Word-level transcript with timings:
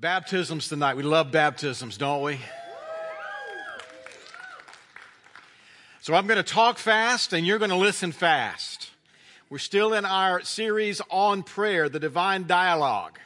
Baptisms 0.00 0.66
tonight. 0.66 0.96
We 0.96 1.02
love 1.02 1.30
baptisms, 1.30 1.98
don't 1.98 2.22
we? 2.22 2.40
So 6.00 6.14
I'm 6.14 6.26
going 6.26 6.38
to 6.38 6.42
talk 6.42 6.78
fast 6.78 7.34
and 7.34 7.46
you're 7.46 7.58
going 7.58 7.70
to 7.70 7.76
listen 7.76 8.10
fast. 8.10 8.92
We're 9.50 9.58
still 9.58 9.92
in 9.92 10.06
our 10.06 10.40
series 10.40 11.02
on 11.10 11.42
prayer, 11.42 11.90
the 11.90 12.00
divine 12.00 12.46
dialogue. 12.46 13.18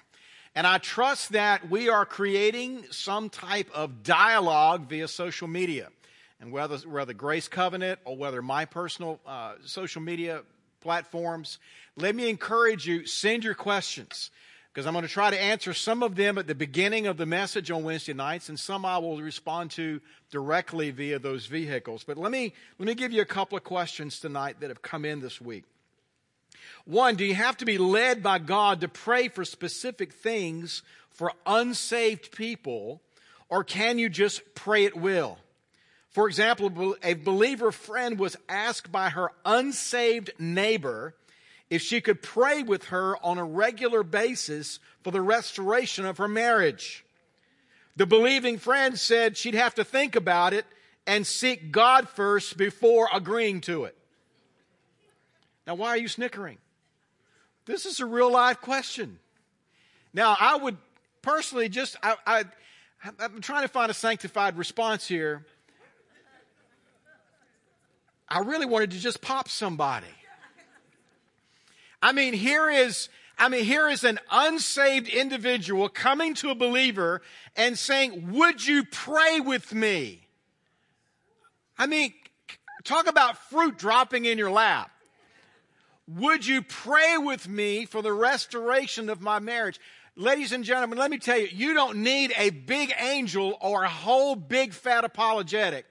And 0.56 0.66
I 0.66 0.78
trust 0.78 1.30
that 1.30 1.70
we 1.70 1.90
are 1.90 2.04
creating 2.04 2.82
some 2.90 3.30
type 3.30 3.70
of 3.72 4.02
dialogue 4.02 4.88
via 4.88 5.06
social 5.06 5.46
media. 5.46 5.90
And 6.40 6.50
whether, 6.50 6.78
whether 6.78 7.12
Grace 7.12 7.46
Covenant 7.46 8.00
or 8.04 8.16
whether 8.16 8.42
my 8.42 8.64
personal 8.64 9.20
uh, 9.24 9.54
social 9.64 10.02
media 10.02 10.42
platforms, 10.80 11.60
let 11.96 12.16
me 12.16 12.28
encourage 12.28 12.84
you, 12.84 13.06
send 13.06 13.44
your 13.44 13.54
questions 13.54 14.32
because 14.74 14.86
I'm 14.88 14.92
going 14.92 15.04
to 15.04 15.08
try 15.08 15.30
to 15.30 15.40
answer 15.40 15.72
some 15.72 16.02
of 16.02 16.16
them 16.16 16.36
at 16.36 16.48
the 16.48 16.54
beginning 16.54 17.06
of 17.06 17.16
the 17.16 17.26
message 17.26 17.70
on 17.70 17.84
Wednesday 17.84 18.12
nights, 18.12 18.48
and 18.48 18.58
some 18.58 18.84
I 18.84 18.98
will 18.98 19.22
respond 19.22 19.70
to 19.72 20.00
directly 20.32 20.90
via 20.90 21.20
those 21.20 21.46
vehicles. 21.46 22.02
But 22.02 22.18
let 22.18 22.32
me, 22.32 22.52
let 22.80 22.88
me 22.88 22.94
give 22.96 23.12
you 23.12 23.22
a 23.22 23.26
couple 23.26 23.56
of 23.56 23.62
questions 23.62 24.18
tonight 24.18 24.56
that 24.58 24.70
have 24.70 24.82
come 24.82 25.04
in 25.04 25.20
this 25.20 25.40
week. 25.40 25.62
One, 26.86 27.14
do 27.14 27.24
you 27.24 27.36
have 27.36 27.56
to 27.58 27.64
be 27.64 27.78
led 27.78 28.20
by 28.20 28.40
God 28.40 28.80
to 28.80 28.88
pray 28.88 29.28
for 29.28 29.44
specific 29.44 30.12
things 30.12 30.82
for 31.08 31.30
unsaved 31.46 32.32
people, 32.32 33.00
or 33.48 33.62
can 33.62 34.00
you 34.00 34.08
just 34.08 34.42
pray 34.56 34.86
at 34.86 34.96
will? 34.96 35.38
For 36.10 36.26
example, 36.26 36.96
a 37.00 37.14
believer 37.14 37.70
friend 37.70 38.18
was 38.18 38.36
asked 38.48 38.90
by 38.90 39.10
her 39.10 39.30
unsaved 39.44 40.32
neighbor 40.36 41.14
if 41.74 41.82
she 41.82 42.00
could 42.00 42.22
pray 42.22 42.62
with 42.62 42.84
her 42.84 43.16
on 43.24 43.36
a 43.36 43.44
regular 43.44 44.04
basis 44.04 44.78
for 45.02 45.10
the 45.10 45.20
restoration 45.20 46.06
of 46.06 46.18
her 46.18 46.28
marriage. 46.28 47.04
The 47.96 48.06
believing 48.06 48.58
friend 48.58 48.96
said 48.96 49.36
she'd 49.36 49.56
have 49.56 49.74
to 49.74 49.84
think 49.84 50.14
about 50.14 50.54
it 50.54 50.66
and 51.04 51.26
seek 51.26 51.72
God 51.72 52.08
first 52.08 52.56
before 52.56 53.08
agreeing 53.12 53.60
to 53.62 53.84
it. 53.84 53.96
Now, 55.66 55.74
why 55.74 55.88
are 55.88 55.96
you 55.96 56.06
snickering? 56.06 56.58
This 57.66 57.86
is 57.86 57.98
a 57.98 58.06
real 58.06 58.30
life 58.30 58.60
question. 58.60 59.18
Now, 60.12 60.36
I 60.38 60.54
would 60.54 60.76
personally 61.22 61.68
just, 61.68 61.96
I, 62.04 62.14
I, 62.24 62.44
I'm 63.18 63.40
trying 63.40 63.62
to 63.62 63.68
find 63.68 63.90
a 63.90 63.94
sanctified 63.94 64.56
response 64.56 65.08
here. 65.08 65.44
I 68.28 68.38
really 68.40 68.66
wanted 68.66 68.92
to 68.92 69.00
just 69.00 69.20
pop 69.20 69.48
somebody. 69.48 70.06
I 72.04 72.12
mean, 72.12 72.34
here 72.34 72.68
is, 72.68 73.08
I 73.38 73.48
mean, 73.48 73.64
here 73.64 73.88
is 73.88 74.04
an 74.04 74.18
unsaved 74.30 75.08
individual 75.08 75.88
coming 75.88 76.34
to 76.34 76.50
a 76.50 76.54
believer 76.54 77.22
and 77.56 77.78
saying, 77.78 78.30
would 78.30 78.66
you 78.66 78.84
pray 78.84 79.40
with 79.40 79.72
me? 79.72 80.28
I 81.78 81.86
mean, 81.86 82.12
talk 82.84 83.06
about 83.06 83.38
fruit 83.48 83.78
dropping 83.78 84.26
in 84.26 84.36
your 84.36 84.50
lap. 84.50 84.90
Would 86.06 86.46
you 86.46 86.60
pray 86.60 87.16
with 87.16 87.48
me 87.48 87.86
for 87.86 88.02
the 88.02 88.12
restoration 88.12 89.08
of 89.08 89.22
my 89.22 89.38
marriage? 89.38 89.80
Ladies 90.14 90.52
and 90.52 90.62
gentlemen, 90.62 90.98
let 90.98 91.10
me 91.10 91.16
tell 91.16 91.38
you, 91.38 91.48
you 91.50 91.72
don't 91.72 92.02
need 92.02 92.34
a 92.36 92.50
big 92.50 92.92
angel 92.98 93.56
or 93.62 93.82
a 93.82 93.88
whole 93.88 94.36
big 94.36 94.74
fat 94.74 95.06
apologetic 95.06 95.86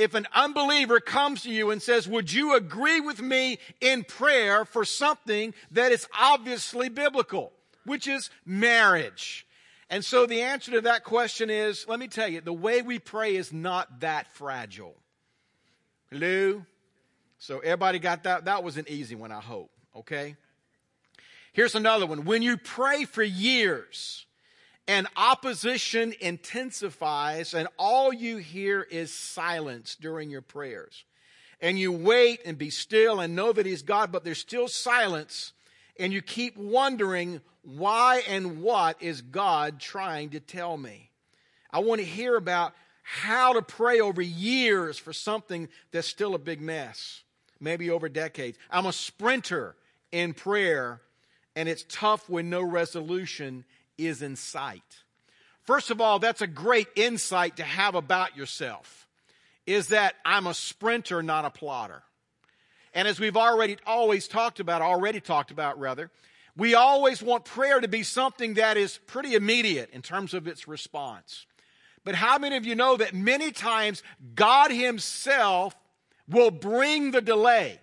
if 0.00 0.14
an 0.14 0.26
unbeliever 0.34 0.98
comes 0.98 1.42
to 1.42 1.50
you 1.50 1.70
and 1.70 1.82
says, 1.82 2.08
Would 2.08 2.32
you 2.32 2.54
agree 2.54 3.00
with 3.00 3.20
me 3.20 3.58
in 3.80 4.02
prayer 4.04 4.64
for 4.64 4.84
something 4.84 5.52
that 5.72 5.92
is 5.92 6.08
obviously 6.18 6.88
biblical, 6.88 7.52
which 7.84 8.08
is 8.08 8.30
marriage? 8.46 9.46
And 9.90 10.02
so 10.04 10.24
the 10.24 10.40
answer 10.40 10.70
to 10.72 10.80
that 10.82 11.04
question 11.04 11.50
is 11.50 11.86
let 11.86 11.98
me 11.98 12.08
tell 12.08 12.28
you, 12.28 12.40
the 12.40 12.52
way 12.52 12.80
we 12.80 12.98
pray 12.98 13.36
is 13.36 13.52
not 13.52 14.00
that 14.00 14.32
fragile. 14.32 14.94
Hello? 16.10 16.64
So 17.38 17.58
everybody 17.58 17.98
got 17.98 18.22
that? 18.22 18.46
That 18.46 18.64
was 18.64 18.78
an 18.78 18.86
easy 18.88 19.16
one, 19.16 19.32
I 19.32 19.40
hope. 19.40 19.70
Okay? 19.94 20.36
Here's 21.52 21.74
another 21.74 22.06
one. 22.06 22.24
When 22.24 22.40
you 22.40 22.56
pray 22.56 23.04
for 23.04 23.22
years, 23.22 24.24
and 24.90 25.06
opposition 25.14 26.12
intensifies, 26.18 27.54
and 27.54 27.68
all 27.78 28.12
you 28.12 28.38
hear 28.38 28.82
is 28.90 29.14
silence 29.14 29.94
during 29.94 30.30
your 30.30 30.42
prayers. 30.42 31.04
And 31.60 31.78
you 31.78 31.92
wait 31.92 32.40
and 32.44 32.58
be 32.58 32.70
still 32.70 33.20
and 33.20 33.36
know 33.36 33.52
that 33.52 33.66
He's 33.66 33.82
God, 33.82 34.10
but 34.10 34.24
there's 34.24 34.40
still 34.40 34.66
silence, 34.66 35.52
and 36.00 36.12
you 36.12 36.20
keep 36.20 36.56
wondering 36.56 37.40
why 37.62 38.24
and 38.26 38.62
what 38.62 39.00
is 39.00 39.22
God 39.22 39.78
trying 39.78 40.30
to 40.30 40.40
tell 40.40 40.76
me. 40.76 41.10
I 41.70 41.78
want 41.78 42.00
to 42.00 42.04
hear 42.04 42.34
about 42.34 42.74
how 43.04 43.52
to 43.52 43.62
pray 43.62 44.00
over 44.00 44.20
years 44.20 44.98
for 44.98 45.12
something 45.12 45.68
that's 45.92 46.08
still 46.08 46.34
a 46.34 46.38
big 46.38 46.60
mess, 46.60 47.22
maybe 47.60 47.90
over 47.90 48.08
decades. 48.08 48.58
I'm 48.68 48.86
a 48.86 48.92
sprinter 48.92 49.76
in 50.10 50.34
prayer, 50.34 51.00
and 51.54 51.68
it's 51.68 51.84
tough 51.88 52.28
when 52.28 52.50
no 52.50 52.60
resolution 52.60 53.64
is 54.06 54.22
in 54.22 54.36
sight. 54.36 54.82
First 55.62 55.90
of 55.90 56.00
all, 56.00 56.18
that's 56.18 56.40
a 56.40 56.46
great 56.46 56.88
insight 56.96 57.56
to 57.56 57.62
have 57.62 57.94
about 57.94 58.36
yourself 58.36 59.06
is 59.66 59.88
that 59.88 60.16
I'm 60.24 60.46
a 60.46 60.54
sprinter, 60.54 61.22
not 61.22 61.44
a 61.44 61.50
plotter. 61.50 62.02
And 62.92 63.06
as 63.06 63.20
we've 63.20 63.36
already 63.36 63.76
always 63.86 64.26
talked 64.26 64.58
about, 64.58 64.82
already 64.82 65.20
talked 65.20 65.50
about 65.50 65.78
rather, 65.78 66.10
we 66.56 66.74
always 66.74 67.22
want 67.22 67.44
prayer 67.44 67.80
to 67.80 67.88
be 67.88 68.02
something 68.02 68.54
that 68.54 68.76
is 68.76 68.98
pretty 69.06 69.34
immediate 69.34 69.90
in 69.92 70.02
terms 70.02 70.34
of 70.34 70.48
its 70.48 70.66
response. 70.66 71.46
But 72.04 72.14
how 72.14 72.38
many 72.38 72.56
of 72.56 72.66
you 72.66 72.74
know 72.74 72.96
that 72.96 73.14
many 73.14 73.52
times 73.52 74.02
God 74.34 74.70
Himself 74.72 75.76
will 76.28 76.50
bring 76.50 77.12
the 77.12 77.20
delay? 77.20 77.78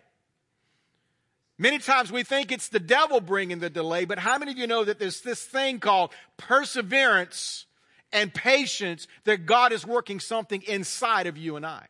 Many 1.59 1.79
times 1.79 2.12
we 2.12 2.23
think 2.23 2.51
it's 2.51 2.69
the 2.69 2.79
devil 2.79 3.19
bringing 3.19 3.59
the 3.59 3.69
delay, 3.69 4.06
but 4.06 4.19
how 4.19 4.38
many 4.38 4.51
of 4.51 4.57
you 4.57 4.68
know 4.68 4.84
that 4.84 5.00
there's 5.00 5.22
this 5.22 5.44
thing 5.44 5.79
called 5.79 6.12
perseverance 6.38 7.66
and 8.13 8.31
patience 8.31 9.07
that 9.23 9.45
God 9.47 9.72
is 9.72 9.85
working 9.85 10.19
something 10.19 10.62
inside 10.63 11.25
of 11.25 11.35
you 11.38 11.56
and 11.56 11.66
I? 11.66 11.88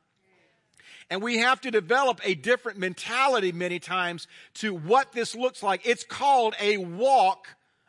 And 1.10 1.22
we 1.22 1.40
have 1.40 1.62
to 1.62 1.72
develop 1.72 2.22
a 2.24 2.34
different 2.34 2.78
mentality 2.78 3.52
many 3.52 3.80
times 3.80 4.28
to 4.56 4.74
what 4.74 5.12
this 5.12 5.36
looks 5.36 5.64
like. 5.64 5.86
It's 5.86 6.04
called 6.04 6.56
a 6.62 6.78
walk 6.78 7.48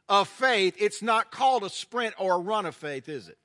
of 0.09 0.28
faith. 0.28 0.75
It's 0.78 1.03
not 1.03 1.31
called 1.31 1.65
a 1.65 1.71
sprint 1.71 2.15
or 2.19 2.37
a 2.37 2.39
run 2.39 2.66
of 2.66 2.75
faith, 2.75 3.09
is 3.09 3.28
it? 3.28 3.39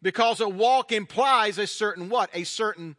Because 0.00 0.40
a 0.40 0.48
walk 0.48 0.92
implies 0.92 1.58
a 1.58 1.66
certain 1.66 2.08
what? 2.08 2.30
A 2.34 2.44
certain 2.44 2.96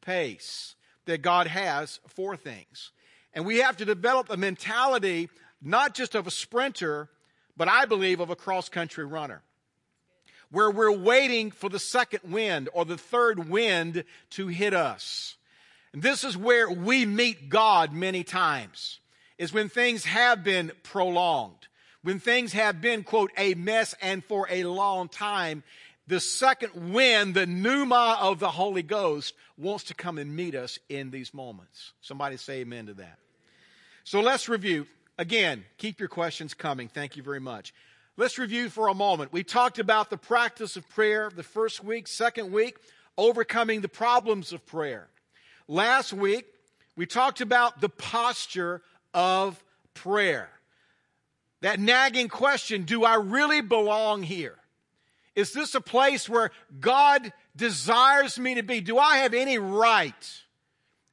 pace 0.00 0.74
that 1.04 1.22
God 1.22 1.46
has 1.48 2.00
for 2.06 2.36
things. 2.36 2.92
And 3.36 3.44
we 3.44 3.58
have 3.58 3.76
to 3.76 3.84
develop 3.84 4.30
a 4.30 4.36
mentality 4.38 5.28
not 5.60 5.94
just 5.94 6.14
of 6.14 6.26
a 6.26 6.30
sprinter, 6.30 7.10
but 7.54 7.68
I 7.68 7.84
believe 7.84 8.18
of 8.18 8.30
a 8.30 8.36
cross 8.36 8.70
country 8.70 9.04
runner. 9.04 9.42
Where 10.50 10.70
we're 10.70 10.96
waiting 10.96 11.50
for 11.50 11.68
the 11.68 11.78
second 11.78 12.32
wind 12.32 12.70
or 12.72 12.86
the 12.86 12.96
third 12.96 13.50
wind 13.50 14.04
to 14.30 14.46
hit 14.46 14.72
us. 14.72 15.36
And 15.92 16.02
this 16.02 16.24
is 16.24 16.34
where 16.36 16.70
we 16.70 17.04
meet 17.04 17.50
God 17.50 17.92
many 17.92 18.24
times, 18.24 19.00
is 19.36 19.52
when 19.52 19.68
things 19.68 20.06
have 20.06 20.42
been 20.42 20.72
prolonged, 20.82 21.68
when 22.02 22.20
things 22.20 22.54
have 22.54 22.80
been, 22.80 23.02
quote, 23.02 23.32
a 23.36 23.52
mess 23.52 23.94
and 24.00 24.24
for 24.24 24.46
a 24.50 24.64
long 24.64 25.08
time. 25.08 25.62
The 26.06 26.20
second 26.20 26.94
wind, 26.94 27.34
the 27.34 27.46
pneuma 27.46 28.16
of 28.20 28.38
the 28.38 28.50
Holy 28.50 28.82
Ghost, 28.82 29.34
wants 29.58 29.84
to 29.84 29.94
come 29.94 30.16
and 30.16 30.34
meet 30.34 30.54
us 30.54 30.78
in 30.88 31.10
these 31.10 31.34
moments. 31.34 31.92
Somebody 32.00 32.38
say 32.38 32.60
amen 32.60 32.86
to 32.86 32.94
that. 32.94 33.18
So 34.06 34.20
let's 34.20 34.48
review. 34.48 34.86
Again, 35.18 35.64
keep 35.78 35.98
your 35.98 36.08
questions 36.08 36.54
coming. 36.54 36.86
Thank 36.86 37.16
you 37.16 37.24
very 37.24 37.40
much. 37.40 37.74
Let's 38.16 38.38
review 38.38 38.68
for 38.68 38.86
a 38.86 38.94
moment. 38.94 39.32
We 39.32 39.42
talked 39.42 39.80
about 39.80 40.10
the 40.10 40.16
practice 40.16 40.76
of 40.76 40.88
prayer 40.88 41.28
the 41.34 41.42
first 41.42 41.82
week, 41.82 42.06
second 42.06 42.52
week, 42.52 42.76
overcoming 43.18 43.80
the 43.80 43.88
problems 43.88 44.52
of 44.52 44.64
prayer. 44.64 45.08
Last 45.66 46.12
week, 46.12 46.46
we 46.94 47.04
talked 47.04 47.40
about 47.40 47.80
the 47.80 47.88
posture 47.88 48.80
of 49.12 49.60
prayer. 49.92 50.50
That 51.62 51.80
nagging 51.80 52.28
question 52.28 52.84
do 52.84 53.02
I 53.02 53.16
really 53.16 53.60
belong 53.60 54.22
here? 54.22 54.54
Is 55.34 55.52
this 55.52 55.74
a 55.74 55.80
place 55.80 56.28
where 56.28 56.52
God 56.78 57.32
desires 57.56 58.38
me 58.38 58.54
to 58.54 58.62
be? 58.62 58.80
Do 58.80 58.98
I 58.98 59.16
have 59.18 59.34
any 59.34 59.58
right 59.58 60.42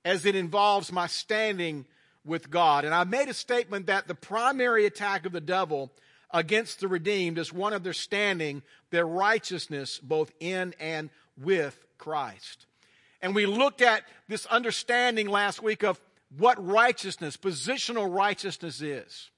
as 0.06 0.28
it 0.28 0.36
involves 0.36 0.92
my 0.92 1.08
standing 1.08 1.88
with 2.26 2.50
God. 2.50 2.86
And 2.86 2.94
I 2.94 3.04
made 3.04 3.30
a 3.30 3.34
statement 3.34 3.88
that 3.88 4.08
the 4.08 4.16
primary 4.16 4.86
attack 4.86 5.26
of 5.26 5.32
the 5.32 5.42
devil 5.42 5.92
against 6.32 6.80
the 6.80 6.88
redeemed 6.88 7.38
is 7.38 7.54
one 7.54 7.74
of 7.74 7.84
their 7.84 7.94
standing, 7.94 8.64
their 8.90 9.06
righteousness, 9.06 10.00
both 10.00 10.32
in 10.40 10.74
and 10.80 11.10
with 11.38 11.78
Christ. 11.98 12.66
And 13.22 13.36
we 13.36 13.46
looked 13.46 13.82
at 13.82 14.04
this 14.28 14.46
understanding 14.48 15.28
last 15.28 15.62
week 15.62 15.84
of 15.84 16.00
what 16.38 16.64
righteousness, 16.66 17.38
positional 17.38 18.14
righteousness 18.14 18.82
is. 18.82 19.30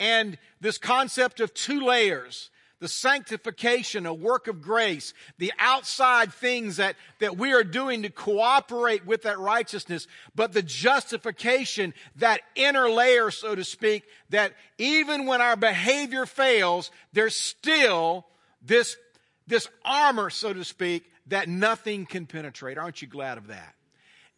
And 0.00 0.38
this 0.60 0.78
concept 0.78 1.40
of 1.40 1.54
two 1.54 1.80
layers. 1.80 2.50
The 2.84 2.88
sanctification, 2.88 4.04
a 4.04 4.12
work 4.12 4.46
of 4.46 4.60
grace, 4.60 5.14
the 5.38 5.54
outside 5.58 6.34
things 6.34 6.76
that, 6.76 6.96
that 7.18 7.38
we 7.38 7.54
are 7.54 7.64
doing 7.64 8.02
to 8.02 8.10
cooperate 8.10 9.06
with 9.06 9.22
that 9.22 9.38
righteousness, 9.38 10.06
but 10.34 10.52
the 10.52 10.60
justification, 10.60 11.94
that 12.16 12.42
inner 12.54 12.90
layer, 12.90 13.30
so 13.30 13.54
to 13.54 13.64
speak, 13.64 14.04
that 14.28 14.52
even 14.76 15.24
when 15.24 15.40
our 15.40 15.56
behavior 15.56 16.26
fails, 16.26 16.90
there's 17.14 17.34
still 17.34 18.26
this, 18.60 18.98
this 19.46 19.66
armor, 19.82 20.28
so 20.28 20.52
to 20.52 20.62
speak, 20.62 21.10
that 21.28 21.48
nothing 21.48 22.04
can 22.04 22.26
penetrate. 22.26 22.76
Aren't 22.76 23.00
you 23.00 23.08
glad 23.08 23.38
of 23.38 23.46
that? 23.46 23.74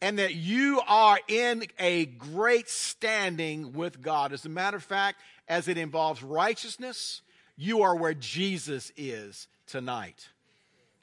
And 0.00 0.20
that 0.20 0.37
you 0.37 0.81
are 0.87 1.19
in 1.26 1.64
a 1.81 2.06
great 2.06 2.69
standing 2.69 3.72
with 3.72 4.00
God. 4.00 4.32
As 4.32 4.46
a 4.46 4.48
matter 4.48 4.76
of 4.76 4.84
fact, 4.84 5.20
as 5.48 5.66
it 5.66 5.78
involves 5.78 6.22
righteousness, 6.22 7.22
you 7.56 7.82
are 7.82 7.97
where 7.97 8.14
Jesus 8.14 8.93
is 8.97 9.49
tonight. 9.67 10.29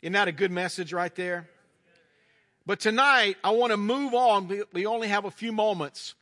Isn't 0.02 0.14
that 0.14 0.28
a 0.28 0.32
good 0.32 0.52
message 0.52 0.94
right 0.94 1.14
there? 1.16 1.48
But 2.66 2.80
tonight, 2.80 3.38
I 3.44 3.52
want 3.52 3.72
to 3.72 3.78
move 3.78 4.14
on. 4.14 4.64
We 4.72 4.86
only 4.86 5.08
have 5.08 5.26
a 5.26 5.32
few 5.32 5.52
moments. 5.52 6.16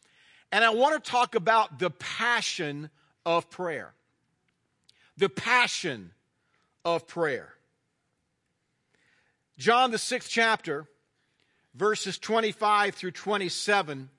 And 0.52 0.64
I 0.64 0.72
want 0.72 1.04
to 1.04 1.12
talk 1.12 1.36
about 1.36 1.80
the 1.80 1.92
passion 1.92 2.90
of 3.26 3.50
prayer. 3.50 3.94
The 5.18 5.30
passion 5.30 6.12
of 6.84 7.08
prayer. 7.08 7.54
John, 9.58 9.92
the 9.92 10.00
sixth 10.00 10.30
chapter, 10.30 10.88
verses 11.76 12.18
25 12.18 12.96
through 12.96 13.12
27, 13.12 14.10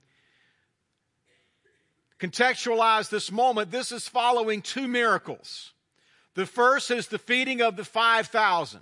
contextualize 2.21 3.09
this 3.11 3.33
moment. 3.33 3.73
This 3.73 3.91
is 3.91 4.07
following 4.07 4.63
two 4.63 4.87
miracles. 4.87 5.73
The 6.35 6.47
first 6.47 6.91
is 6.91 7.09
the 7.09 7.19
feeding 7.19 7.61
of 7.61 7.77
the 7.77 7.85
5,000. 7.85 8.81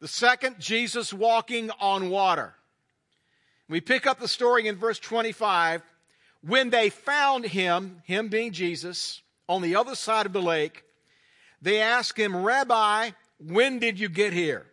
The 0.00 0.08
second, 0.08 0.58
Jesus 0.58 1.12
walking 1.12 1.70
on 1.80 2.10
water. 2.10 2.54
We 3.68 3.80
pick 3.80 4.06
up 4.06 4.18
the 4.18 4.28
story 4.28 4.66
in 4.66 4.76
verse 4.76 4.98
25. 4.98 5.82
When 6.42 6.70
they 6.70 6.88
found 6.88 7.44
him, 7.44 8.02
him 8.04 8.28
being 8.28 8.52
Jesus, 8.52 9.22
on 9.48 9.62
the 9.62 9.76
other 9.76 9.94
side 9.94 10.26
of 10.26 10.32
the 10.32 10.42
lake, 10.42 10.84
they 11.62 11.80
asked 11.80 12.18
him, 12.18 12.34
Rabbi, 12.34 13.10
when 13.38 13.78
did 13.78 14.00
you 14.00 14.08
get 14.08 14.32
here? 14.32 14.66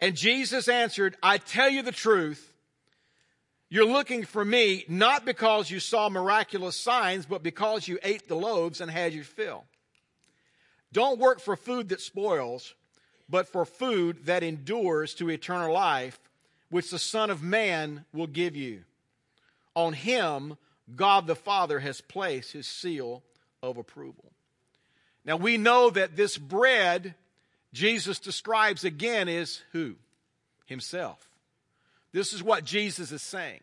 And 0.00 0.16
Jesus 0.16 0.68
answered, 0.68 1.16
I 1.22 1.38
tell 1.38 1.68
you 1.68 1.82
the 1.82 1.92
truth. 1.92 2.52
You're 3.68 3.86
looking 3.86 4.24
for 4.24 4.44
me 4.44 4.84
not 4.88 5.24
because 5.24 5.70
you 5.70 5.80
saw 5.80 6.08
miraculous 6.08 6.76
signs, 6.76 7.26
but 7.26 7.42
because 7.42 7.88
you 7.88 7.98
ate 8.02 8.28
the 8.28 8.34
loaves 8.34 8.80
and 8.80 8.90
had 8.90 9.12
your 9.12 9.24
fill. 9.24 9.64
Don't 10.92 11.18
work 11.18 11.40
for 11.40 11.56
food 11.56 11.88
that 11.88 12.00
spoils, 12.00 12.74
but 13.28 13.48
for 13.48 13.64
food 13.64 14.26
that 14.26 14.42
endures 14.42 15.14
to 15.14 15.30
eternal 15.30 15.72
life, 15.72 16.18
which 16.70 16.90
the 16.90 16.98
Son 16.98 17.30
of 17.30 17.42
Man 17.42 18.04
will 18.12 18.26
give 18.26 18.56
you. 18.56 18.84
On 19.74 19.92
him, 19.94 20.56
God 20.94 21.26
the 21.26 21.34
Father 21.34 21.80
has 21.80 22.00
placed 22.00 22.52
his 22.52 22.66
seal 22.66 23.22
of 23.62 23.78
approval. 23.78 24.32
Now 25.24 25.36
we 25.36 25.56
know 25.56 25.88
that 25.90 26.16
this 26.16 26.36
bread 26.36 27.14
Jesus 27.72 28.18
describes 28.18 28.84
again 28.84 29.28
is 29.28 29.62
who? 29.72 29.94
Himself. 30.66 31.28
This 32.12 32.32
is 32.32 32.42
what 32.42 32.64
Jesus 32.64 33.12
is 33.12 33.22
saying. 33.22 33.60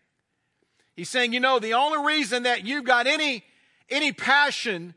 He's 0.96 1.10
saying, 1.10 1.34
you 1.34 1.40
know, 1.40 1.60
the 1.60 1.76
only 1.76 2.06
reason 2.06 2.44
that 2.44 2.66
you've 2.66 2.84
got 2.84 3.08
any, 3.08 3.44
any 3.90 4.12
passion 4.12 4.96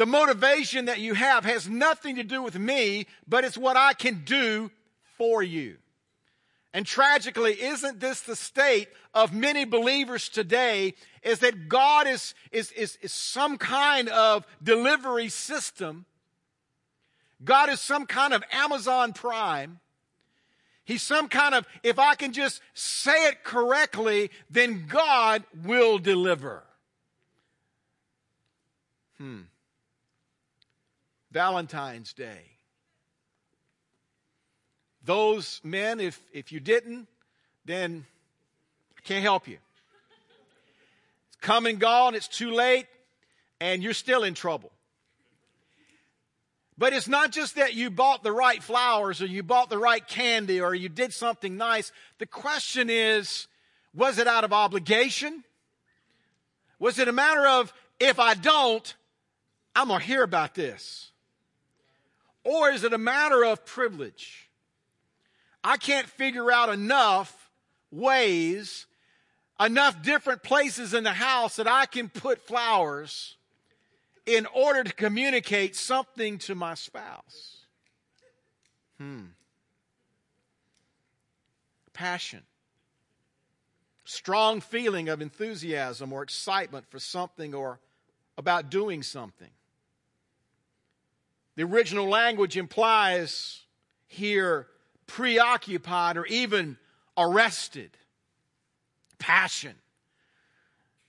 the 0.00 0.06
motivation 0.06 0.86
that 0.86 0.98
you 0.98 1.12
have 1.12 1.44
has 1.44 1.68
nothing 1.68 2.16
to 2.16 2.22
do 2.22 2.42
with 2.42 2.58
me, 2.58 3.04
but 3.28 3.44
it's 3.44 3.58
what 3.58 3.76
I 3.76 3.92
can 3.92 4.22
do 4.24 4.70
for 5.18 5.42
you. 5.42 5.76
And 6.72 6.86
tragically, 6.86 7.52
isn't 7.60 8.00
this 8.00 8.22
the 8.22 8.34
state 8.34 8.88
of 9.12 9.34
many 9.34 9.66
believers 9.66 10.30
today? 10.30 10.94
Is 11.22 11.40
that 11.40 11.68
God 11.68 12.06
is, 12.06 12.34
is, 12.50 12.72
is, 12.72 12.96
is 13.02 13.12
some 13.12 13.58
kind 13.58 14.08
of 14.08 14.46
delivery 14.62 15.28
system. 15.28 16.06
God 17.44 17.68
is 17.68 17.78
some 17.78 18.06
kind 18.06 18.32
of 18.32 18.42
Amazon 18.52 19.12
Prime. 19.12 19.80
He's 20.86 21.02
some 21.02 21.28
kind 21.28 21.54
of, 21.54 21.66
if 21.82 21.98
I 21.98 22.14
can 22.14 22.32
just 22.32 22.62
say 22.72 23.26
it 23.28 23.44
correctly, 23.44 24.30
then 24.48 24.86
God 24.88 25.44
will 25.62 25.98
deliver. 25.98 26.62
Hmm. 29.18 29.40
Valentine's 31.30 32.12
Day. 32.12 32.42
Those 35.04 35.60
men, 35.64 36.00
if, 36.00 36.20
if 36.32 36.52
you 36.52 36.60
didn't, 36.60 37.08
then 37.64 38.04
I 38.96 39.00
can't 39.02 39.22
help 39.22 39.48
you. 39.48 39.58
It's 41.28 41.36
come 41.40 41.66
and 41.66 41.78
gone, 41.78 42.14
it's 42.14 42.28
too 42.28 42.50
late, 42.50 42.86
and 43.60 43.82
you're 43.82 43.94
still 43.94 44.24
in 44.24 44.34
trouble. 44.34 44.72
But 46.76 46.94
it's 46.94 47.08
not 47.08 47.30
just 47.30 47.56
that 47.56 47.74
you 47.74 47.90
bought 47.90 48.22
the 48.22 48.32
right 48.32 48.62
flowers 48.62 49.20
or 49.20 49.26
you 49.26 49.42
bought 49.42 49.68
the 49.68 49.78
right 49.78 50.06
candy 50.06 50.62
or 50.62 50.74
you 50.74 50.88
did 50.88 51.12
something 51.12 51.58
nice. 51.58 51.92
The 52.18 52.26
question 52.26 52.88
is, 52.88 53.48
was 53.94 54.18
it 54.18 54.26
out 54.26 54.44
of 54.44 54.52
obligation? 54.52 55.44
Was 56.78 56.98
it 56.98 57.06
a 57.06 57.12
matter 57.12 57.46
of, 57.46 57.72
if 57.98 58.18
I 58.18 58.32
don't, 58.32 58.94
I'm 59.76 59.88
going 59.88 60.00
to 60.00 60.06
hear 60.06 60.22
about 60.22 60.54
this? 60.54 61.09
Or 62.44 62.70
is 62.70 62.84
it 62.84 62.92
a 62.92 62.98
matter 62.98 63.44
of 63.44 63.64
privilege? 63.64 64.48
I 65.62 65.76
can't 65.76 66.06
figure 66.06 66.50
out 66.50 66.70
enough 66.70 67.50
ways, 67.90 68.86
enough 69.58 70.02
different 70.02 70.42
places 70.42 70.94
in 70.94 71.04
the 71.04 71.12
house 71.12 71.56
that 71.56 71.68
I 71.68 71.86
can 71.86 72.08
put 72.08 72.46
flowers 72.46 73.36
in 74.24 74.46
order 74.46 74.84
to 74.84 74.92
communicate 74.92 75.76
something 75.76 76.38
to 76.38 76.54
my 76.54 76.74
spouse. 76.74 77.66
Hmm. 78.98 79.26
Passion. 81.92 82.42
Strong 84.04 84.62
feeling 84.62 85.08
of 85.08 85.20
enthusiasm 85.20 86.12
or 86.12 86.22
excitement 86.22 86.86
for 86.90 86.98
something 86.98 87.54
or 87.54 87.80
about 88.38 88.70
doing 88.70 89.02
something. 89.02 89.50
The 91.60 91.66
original 91.66 92.08
language 92.08 92.56
implies 92.56 93.60
here 94.06 94.66
preoccupied 95.06 96.16
or 96.16 96.24
even 96.24 96.78
arrested. 97.18 97.90
Passion. 99.18 99.74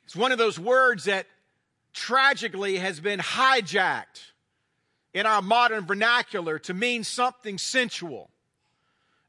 It's 0.04 0.14
one 0.14 0.34
of 0.34 0.38
those 0.38 0.60
words 0.60 1.06
that 1.06 1.26
tragically 1.94 2.80
has 2.80 3.00
been 3.00 3.22
hijacked 3.22 4.24
in 5.14 5.26
our 5.26 5.42
modern 5.42 5.86
vernacular 5.86 6.60
to 6.60 6.74
mean 6.74 7.06
something 7.06 7.58
sensual. 7.58 8.30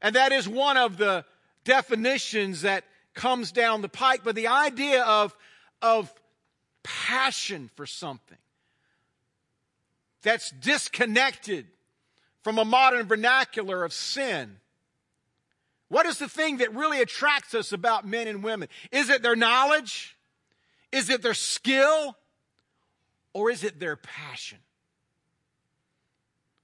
And 0.01 0.17
that 0.17 0.33
is 0.33 0.45
one 0.45 0.75
of 0.75 0.97
the 0.97 1.23
definitions 1.63 2.63
that 2.63 2.83
comes 3.13 3.53
down 3.53 3.81
the 3.81 3.87
pike, 3.87 4.25
but 4.25 4.35
the 4.35 4.47
idea 4.47 5.01
of, 5.03 5.33
of 5.81 6.13
passion 6.83 7.69
for 7.77 7.85
something 7.85 8.37
that's 10.23 10.49
disconnected 10.51 11.67
from 12.41 12.57
a 12.57 12.65
modern 12.65 13.05
vernacular 13.05 13.83
of 13.83 13.93
sin. 13.93 14.57
What 15.89 16.05
is 16.05 16.17
the 16.17 16.27
thing 16.27 16.57
that 16.57 16.73
really 16.73 17.01
attracts 17.01 17.53
us 17.53 17.71
about 17.71 18.07
men 18.07 18.27
and 18.27 18.43
women? 18.43 18.67
Is 18.91 19.09
it 19.09 19.21
their 19.21 19.35
knowledge? 19.35 20.17
Is 20.91 21.09
it 21.09 21.21
their 21.21 21.33
skill? 21.33 22.17
Or 23.33 23.51
is 23.51 23.63
it 23.63 23.79
their 23.79 23.95
passion? 23.95 24.57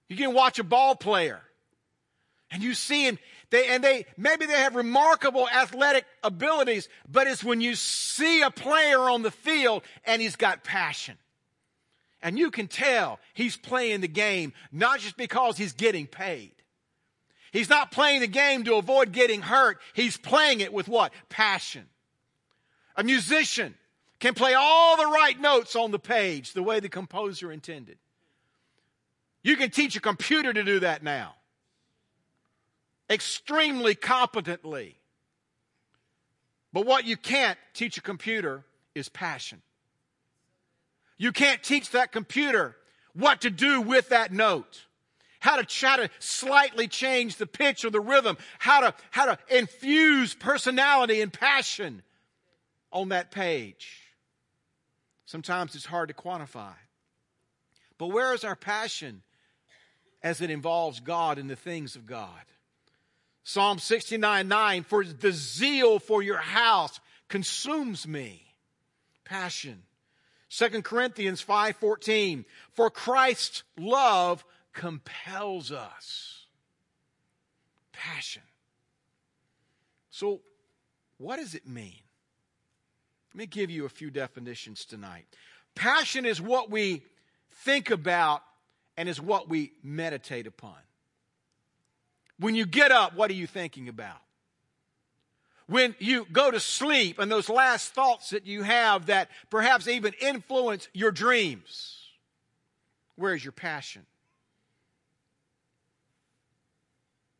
You 0.08 0.18
can 0.18 0.34
watch 0.34 0.58
a 0.58 0.63
ball 0.63 0.96
player 0.96 1.42
and 2.51 2.63
you 2.63 2.74
see 2.74 3.06
him, 3.06 3.20
they, 3.51 3.68
and 3.68 3.84
they, 3.84 4.06
maybe 4.18 4.46
they 4.48 4.54
have 4.54 4.75
remarkable 4.75 5.48
athletic 5.48 6.06
abilities, 6.24 6.89
but 7.08 7.28
it's 7.28 7.44
when 7.44 7.62
you 7.62 7.75
see 7.75 8.42
a 8.42 8.50
player 8.50 9.00
on 9.01 9.22
the 9.22 9.32
field 9.32 9.84
and 10.06 10.22
he's 10.22 10.36
got 10.36 10.63
passion. 10.63 11.18
And 12.22 12.38
you 12.38 12.52
can 12.52 12.68
tell 12.68 13.20
he's 13.34 13.56
playing 13.56 14.02
the 14.02 14.08
game 14.08 14.54
not 14.72 15.00
just 15.00 15.16
because 15.16 15.58
he's 15.58 15.74
getting 15.74 16.08
paid. 16.08 16.52
He's 17.52 17.70
not 17.70 17.92
playing 17.92 18.22
the 18.22 18.28
game 18.28 18.64
to 18.66 18.76
avoid 18.76 19.12
getting 19.12 19.42
hurt. 19.42 19.80
He's 19.94 20.18
playing 20.18 20.62
it 20.62 20.74
with 20.74 20.88
what? 20.88 21.14
Passion. 21.30 21.86
A 22.96 23.04
musician 23.04 23.76
can 24.20 24.34
play 24.34 24.54
all 24.54 24.98
the 24.98 25.06
right 25.06 25.40
notes 25.40 25.76
on 25.76 25.92
the 25.92 26.00
page 26.00 26.54
the 26.54 26.62
way 26.62 26.80
the 26.80 26.90
composer 26.90 27.52
intended. 27.52 27.98
You 29.42 29.56
can 29.56 29.72
teach 29.72 29.96
a 29.96 30.02
computer 30.02 30.52
to 30.52 30.64
do 30.64 30.82
that 30.82 31.02
now. 31.02 31.36
Extremely 33.10 33.96
competently. 33.96 34.98
But 36.72 36.86
what 36.86 37.06
you 37.06 37.18
can't 37.18 37.58
teach 37.74 37.98
a 37.98 38.02
computer 38.02 38.66
is 38.94 39.10
passion. 39.10 39.62
You 41.20 41.32
can't 41.32 41.62
teach 41.62 41.92
that 41.92 42.12
computer 42.12 42.76
what 43.14 43.42
to 43.42 43.52
do 43.52 43.82
with 43.82 44.10
that 44.10 44.32
note. 44.32 44.86
How 45.42 45.58
to 45.58 45.64
try 45.64 45.98
to 45.98 46.10
slightly 46.20 46.88
change 46.88 47.36
the 47.36 47.46
pitch 47.46 47.86
or 47.86 47.90
the 47.90 48.00
rhythm. 48.00 48.38
How 48.58 48.82
to, 48.82 48.94
how 49.12 49.26
to 49.26 49.38
infuse 49.50 50.34
personality 50.34 51.22
and 51.22 51.32
passion 51.32 52.02
on 52.92 53.10
that 53.10 53.32
page. 53.32 54.02
Sometimes 55.26 55.76
it's 55.76 55.86
hard 55.86 56.08
to 56.08 56.16
quantify. 56.16 56.74
But 57.98 58.08
where 58.08 58.34
is 58.34 58.44
our 58.44 58.56
passion 58.56 59.22
as 60.24 60.42
it 60.42 60.50
involves 60.50 61.02
God 61.02 61.38
and 61.38 61.50
the 61.50 61.56
things 61.56 61.96
of 61.96 62.06
God? 62.06 62.30
Psalm 63.44 63.80
69 63.80 64.48
9, 64.48 64.84
for 64.84 65.04
the 65.04 65.32
zeal 65.32 66.00
for 66.00 66.22
your 66.22 66.38
house 66.38 67.00
consumes 67.28 68.08
me. 68.08 68.56
Passion. 69.26 69.84
2 70.50 70.84
Corinthians 70.84 71.41
5:14 71.41 72.46
For 72.74 72.89
Christ's 72.89 73.63
love 73.77 74.44
compels 74.74 75.72
us. 75.72 76.46
Passion. 77.91 78.44
So 80.10 80.41
what 81.18 81.38
does 81.38 81.53
it 81.53 81.68
mean? 81.68 82.01
Let 83.34 83.38
me 83.38 83.46
give 83.46 83.70
you 83.70 83.86
a 83.86 83.89
few 83.89 84.10
definitions 84.10 84.86
tonight. 84.86 85.25
Passion 85.75 86.25
is 86.25 86.41
what 86.41 86.72
we 86.72 87.03
think 87.63 87.91
about 87.91 88.41
and 88.98 89.08
is 89.08 89.22
what 89.22 89.48
we 89.48 89.74
meditate 89.84 90.48
upon. 90.48 90.75
When 92.39 92.56
you 92.56 92.65
get 92.65 92.91
up, 92.91 93.15
what 93.15 93.29
are 93.29 93.36
you 93.36 93.48
thinking 93.48 93.88
about? 93.88 94.22
When 95.70 95.96
you 96.00 96.26
go 96.32 96.50
to 96.50 96.60
sleep 96.60 97.20
and 97.20 97.32
those 97.32 97.48
last 97.48 97.94
thoughts 97.94 98.32
that 98.32 98.48
you 98.48 98.64
have 98.64 99.06
that 99.06 99.30
perhaps 99.52 99.88
even 99.88 100.14
influence 100.20 100.88
your 100.94 101.12
dreams, 101.12 102.08
where 103.16 103.36
is 103.36 103.46
your 103.46 103.52
passion? 103.52 104.08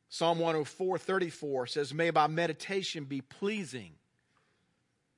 Psalm 0.10 0.38
104 0.38 1.00
34 1.00 1.68
says, 1.68 1.92
May 1.92 2.12
my 2.12 2.28
meditation 2.28 3.06
be 3.06 3.22
pleasing 3.22 3.94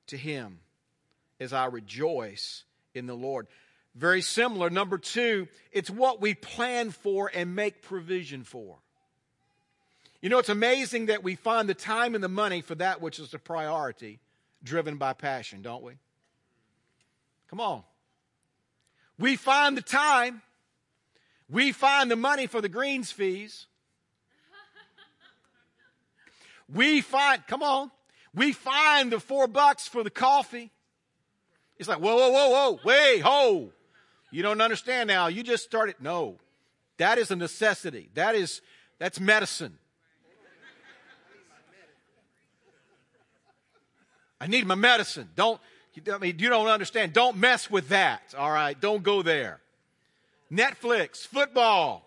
to 0.06 0.16
him 0.16 0.60
as 1.38 1.52
I 1.52 1.66
rejoice 1.66 2.64
in 2.94 3.06
the 3.06 3.14
Lord. 3.14 3.46
Very 3.94 4.22
similar. 4.22 4.70
Number 4.70 4.96
two, 4.96 5.48
it's 5.70 5.90
what 5.90 6.22
we 6.22 6.32
plan 6.32 6.90
for 6.90 7.30
and 7.34 7.54
make 7.54 7.82
provision 7.82 8.42
for. 8.42 8.78
You 10.22 10.28
know, 10.28 10.38
it's 10.38 10.48
amazing 10.48 11.06
that 11.06 11.24
we 11.24 11.34
find 11.34 11.68
the 11.68 11.74
time 11.74 12.14
and 12.14 12.22
the 12.22 12.28
money 12.28 12.60
for 12.60 12.76
that 12.76 13.02
which 13.02 13.18
is 13.18 13.34
a 13.34 13.38
priority, 13.40 14.20
driven 14.62 14.96
by 14.96 15.12
passion, 15.12 15.62
don't 15.62 15.82
we? 15.82 15.94
Come 17.50 17.60
on. 17.60 17.82
We 19.18 19.34
find 19.36 19.76
the 19.76 19.82
time, 19.82 20.42
we 21.50 21.72
find 21.72 22.10
the 22.10 22.16
money 22.16 22.46
for 22.46 22.60
the 22.60 22.68
greens 22.68 23.10
fees. 23.10 23.66
We 26.72 27.02
find, 27.02 27.46
come 27.46 27.62
on, 27.62 27.90
we 28.32 28.52
find 28.52 29.12
the 29.12 29.20
four 29.20 29.46
bucks 29.46 29.86
for 29.88 30.02
the 30.02 30.10
coffee. 30.10 30.70
It's 31.78 31.88
like, 31.88 31.98
whoa, 31.98 32.16
whoa, 32.16 32.30
whoa, 32.30 32.48
whoa, 32.48 32.80
wait, 32.84 33.20
ho. 33.20 33.72
You 34.30 34.42
don't 34.42 34.60
understand 34.60 35.08
now. 35.08 35.26
You 35.26 35.42
just 35.42 35.64
started. 35.64 35.96
No. 36.00 36.38
That 36.96 37.18
is 37.18 37.30
a 37.30 37.36
necessity. 37.36 38.08
That 38.14 38.34
is, 38.34 38.62
that's 38.98 39.20
medicine. 39.20 39.78
I 44.42 44.48
need 44.48 44.66
my 44.66 44.74
medicine. 44.74 45.28
Don't, 45.36 45.60
I 46.12 46.18
mean, 46.18 46.40
you 46.40 46.48
don't 46.48 46.66
understand. 46.66 47.12
Don't 47.12 47.36
mess 47.36 47.70
with 47.70 47.90
that. 47.90 48.34
All 48.36 48.50
right. 48.50 48.78
Don't 48.78 49.04
go 49.04 49.22
there. 49.22 49.60
Netflix, 50.50 51.18
football, 51.18 52.04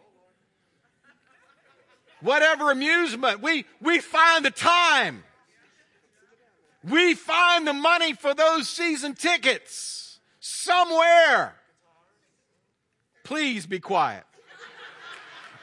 whatever 2.20 2.72
amusement. 2.72 3.42
We, 3.42 3.64
we 3.80 4.00
find 4.00 4.44
the 4.44 4.52
time. 4.52 5.24
We 6.84 7.14
find 7.14 7.66
the 7.66 7.72
money 7.72 8.12
for 8.12 8.34
those 8.34 8.68
season 8.68 9.14
tickets 9.14 10.20
somewhere. 10.42 11.56
Please 13.24 13.66
be 13.66 13.80
quiet. 13.80 14.26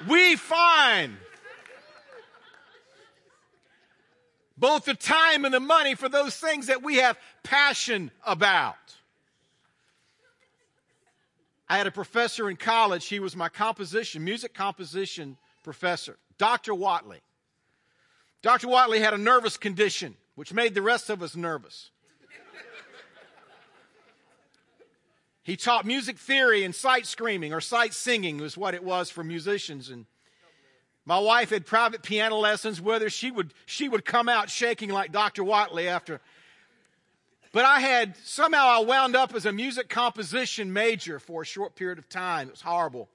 We 0.09 0.37
find 0.37 1.19
both 4.63 4.85
the 4.85 4.95
time 4.95 5.45
and 5.45 5.53
the 5.53 5.59
money 5.59 5.97
for 5.97 6.09
those 6.09 6.37
things 6.37 6.69
that 6.69 6.85
we 6.85 6.99
have 6.99 7.19
passion 7.43 8.13
about. 8.25 8.77
I 11.69 11.77
had 11.77 11.89
a 11.89 11.91
professor 11.91 12.49
in 12.49 12.55
college. 12.55 13.07
He 13.07 13.19
was 13.19 13.35
my 13.35 13.49
composition, 13.49 14.23
music 14.23 14.55
composition 14.55 15.37
professor, 15.65 16.17
Dr. 16.39 16.77
Watley. 16.77 17.23
Dr. 18.41 18.69
Watley 18.69 19.01
had 19.01 19.15
a 19.15 19.19
nervous 19.19 19.57
condition, 19.57 20.15
which 20.37 20.53
made 20.53 20.75
the 20.75 20.83
rest 20.83 21.11
of 21.11 21.25
us 21.25 21.35
nervous. 21.35 21.91
He 25.43 25.57
taught 25.57 25.85
music 25.85 26.19
theory 26.19 26.63
and 26.63 26.73
sight 26.73 27.07
screaming 27.07 27.53
or 27.53 27.61
sight 27.61 27.95
singing 27.95 28.39
was 28.39 28.57
what 28.57 28.75
it 28.75 28.85
was 28.85 29.11
for 29.11 29.25
musicians. 29.25 29.91
And 29.91 30.07
my 31.05 31.19
wife 31.19 31.51
had 31.51 31.67
private 31.67 32.03
piano 32.03 32.37
lessons 32.37 32.81
with 32.81 33.03
her. 33.03 33.11
She 33.11 33.31
would, 33.31 33.53
she 33.67 33.89
would 33.89 34.05
come 34.05 34.29
out 34.29 34.51
shaking 34.51 34.91
like 34.91 35.11
Dr. 35.11 35.43
Watley 35.43 35.89
after. 35.89 36.21
But 37.53 37.65
I 37.65 37.81
had, 37.81 38.17
somehow 38.25 38.67
I 38.67 38.79
wound 38.81 39.17
up 39.17 39.35
as 39.35 39.45
a 39.45 39.53
music 39.53 39.89
composition 39.89 40.73
major 40.73 41.19
for 41.19 41.43
a 41.43 41.45
short 41.45 41.75
period 41.75 41.99
of 41.99 42.09
time. 42.09 42.49
It 42.49 42.53
was 42.53 42.63
horrible. 42.63 43.09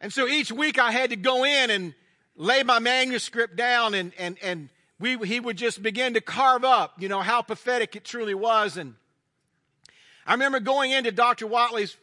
And 0.00 0.12
so 0.12 0.28
each 0.28 0.52
week 0.52 0.78
I 0.78 0.92
had 0.92 1.10
to 1.10 1.16
go 1.16 1.44
in 1.44 1.70
and 1.70 1.94
lay 2.36 2.62
my 2.62 2.78
manuscript 2.78 3.56
down 3.56 3.94
and, 3.94 4.12
and, 4.16 4.38
and 4.42 4.68
we, 5.00 5.16
he 5.26 5.40
would 5.40 5.56
just 5.56 5.82
begin 5.82 6.14
to 6.14 6.20
carve 6.20 6.64
up, 6.64 6.94
you 6.98 7.08
know, 7.08 7.20
how 7.20 7.42
pathetic 7.42 7.96
it 7.96 8.04
truly 8.04 8.34
was. 8.34 8.76
And 8.76 8.94
I 10.26 10.32
remember 10.32 10.60
going 10.60 10.92
into 10.92 11.10
Dr. 11.10 11.46
Watley's 11.46 11.96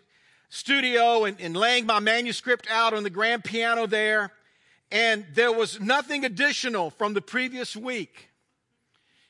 studio 0.49 1.25
and, 1.25 1.39
and 1.39 1.55
laying 1.55 1.85
my 1.85 1.99
manuscript 1.99 2.67
out 2.69 2.93
on 2.93 3.03
the 3.03 3.09
grand 3.09 3.43
piano 3.43 3.87
there, 3.87 4.31
and 4.91 5.25
there 5.33 5.51
was 5.51 5.79
nothing 5.79 6.23
additional 6.25 6.89
from 6.89 7.13
the 7.13 7.21
previous 7.21 7.75
week. 7.75 8.29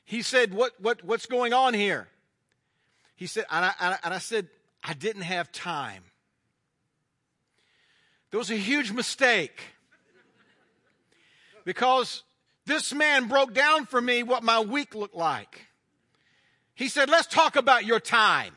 He 0.04 0.22
said, 0.22 0.54
what, 0.54 0.72
what, 0.80 1.02
what's 1.04 1.26
going 1.26 1.52
on 1.52 1.74
here? 1.74 2.08
He 3.16 3.26
said, 3.26 3.46
and 3.50 3.64
I, 3.64 3.98
and 4.04 4.14
I 4.14 4.18
said, 4.18 4.48
I 4.84 4.92
didn't 4.92 5.22
have 5.22 5.50
time. 5.50 6.04
There 8.30 8.38
was 8.38 8.50
a 8.50 8.56
huge 8.56 8.92
mistake 8.92 9.60
because 11.64 12.22
this 12.66 12.92
man 12.92 13.28
broke 13.28 13.54
down 13.54 13.86
for 13.86 14.00
me 14.00 14.22
what 14.22 14.42
my 14.42 14.60
week 14.60 14.94
looked 14.94 15.16
like. 15.16 15.66
He 16.74 16.88
said, 16.88 17.08
let's 17.08 17.26
talk 17.26 17.56
about 17.56 17.86
your 17.86 17.98
time. 17.98 18.52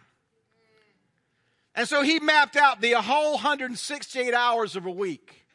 And 1.79 1.87
so 1.87 2.01
he 2.01 2.19
mapped 2.19 2.57
out 2.57 2.81
the 2.81 2.91
whole 2.91 3.35
168 3.35 4.33
hours 4.33 4.75
of 4.75 4.85
a 4.85 4.91
week. 4.91 5.45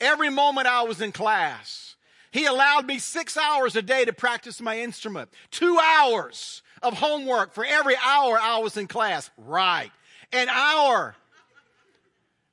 Every 0.00 0.30
moment 0.30 0.66
I 0.66 0.84
was 0.84 1.02
in 1.02 1.12
class. 1.12 1.94
He 2.30 2.46
allowed 2.46 2.86
me 2.86 2.98
six 2.98 3.36
hours 3.36 3.76
a 3.76 3.82
day 3.82 4.06
to 4.06 4.14
practice 4.14 4.62
my 4.62 4.80
instrument. 4.80 5.28
Two 5.50 5.78
hours 5.78 6.62
of 6.82 6.94
homework 6.94 7.52
for 7.52 7.66
every 7.66 7.96
hour 8.02 8.38
I 8.40 8.60
was 8.60 8.78
in 8.78 8.88
class. 8.88 9.30
Right. 9.36 9.90
An 10.32 10.48
hour 10.48 11.14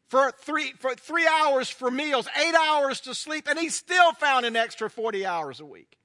for 0.10 0.34
three, 0.42 0.74
for 0.80 0.94
three 0.94 1.26
hours 1.26 1.70
for 1.70 1.90
meals, 1.90 2.28
eight 2.36 2.54
hours 2.54 3.00
to 3.02 3.16
sleep, 3.16 3.48
and 3.50 3.58
he 3.58 3.70
still 3.70 4.12
found 4.12 4.46
an 4.46 4.58
extra 4.58 4.90
40 4.90 5.26
hours 5.26 5.62
a 5.62 5.66
week. 5.66 5.98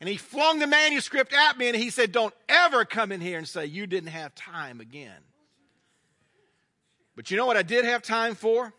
And 0.00 0.08
he 0.08 0.16
flung 0.16 0.58
the 0.58 0.66
manuscript 0.66 1.32
at 1.32 1.56
me 1.56 1.68
and 1.68 1.76
he 1.76 1.90
said, 1.90 2.10
Don't 2.10 2.34
ever 2.48 2.84
come 2.84 3.12
in 3.12 3.20
here 3.20 3.38
and 3.38 3.46
say 3.46 3.66
you 3.66 3.86
didn't 3.86 4.10
have 4.10 4.34
time 4.34 4.80
again. 4.80 5.20
But 7.16 7.30
you 7.30 7.36
know 7.36 7.46
what 7.46 7.56
I 7.56 7.62
did 7.62 7.84
have 7.84 8.02
time 8.02 8.34
for? 8.34 8.72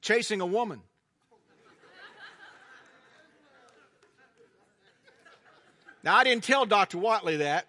Chasing 0.00 0.40
a 0.40 0.46
woman. 0.46 0.80
Now, 6.02 6.16
I 6.16 6.24
didn't 6.24 6.44
tell 6.44 6.64
Dr. 6.64 6.98
Watley 6.98 7.38
that. 7.38 7.66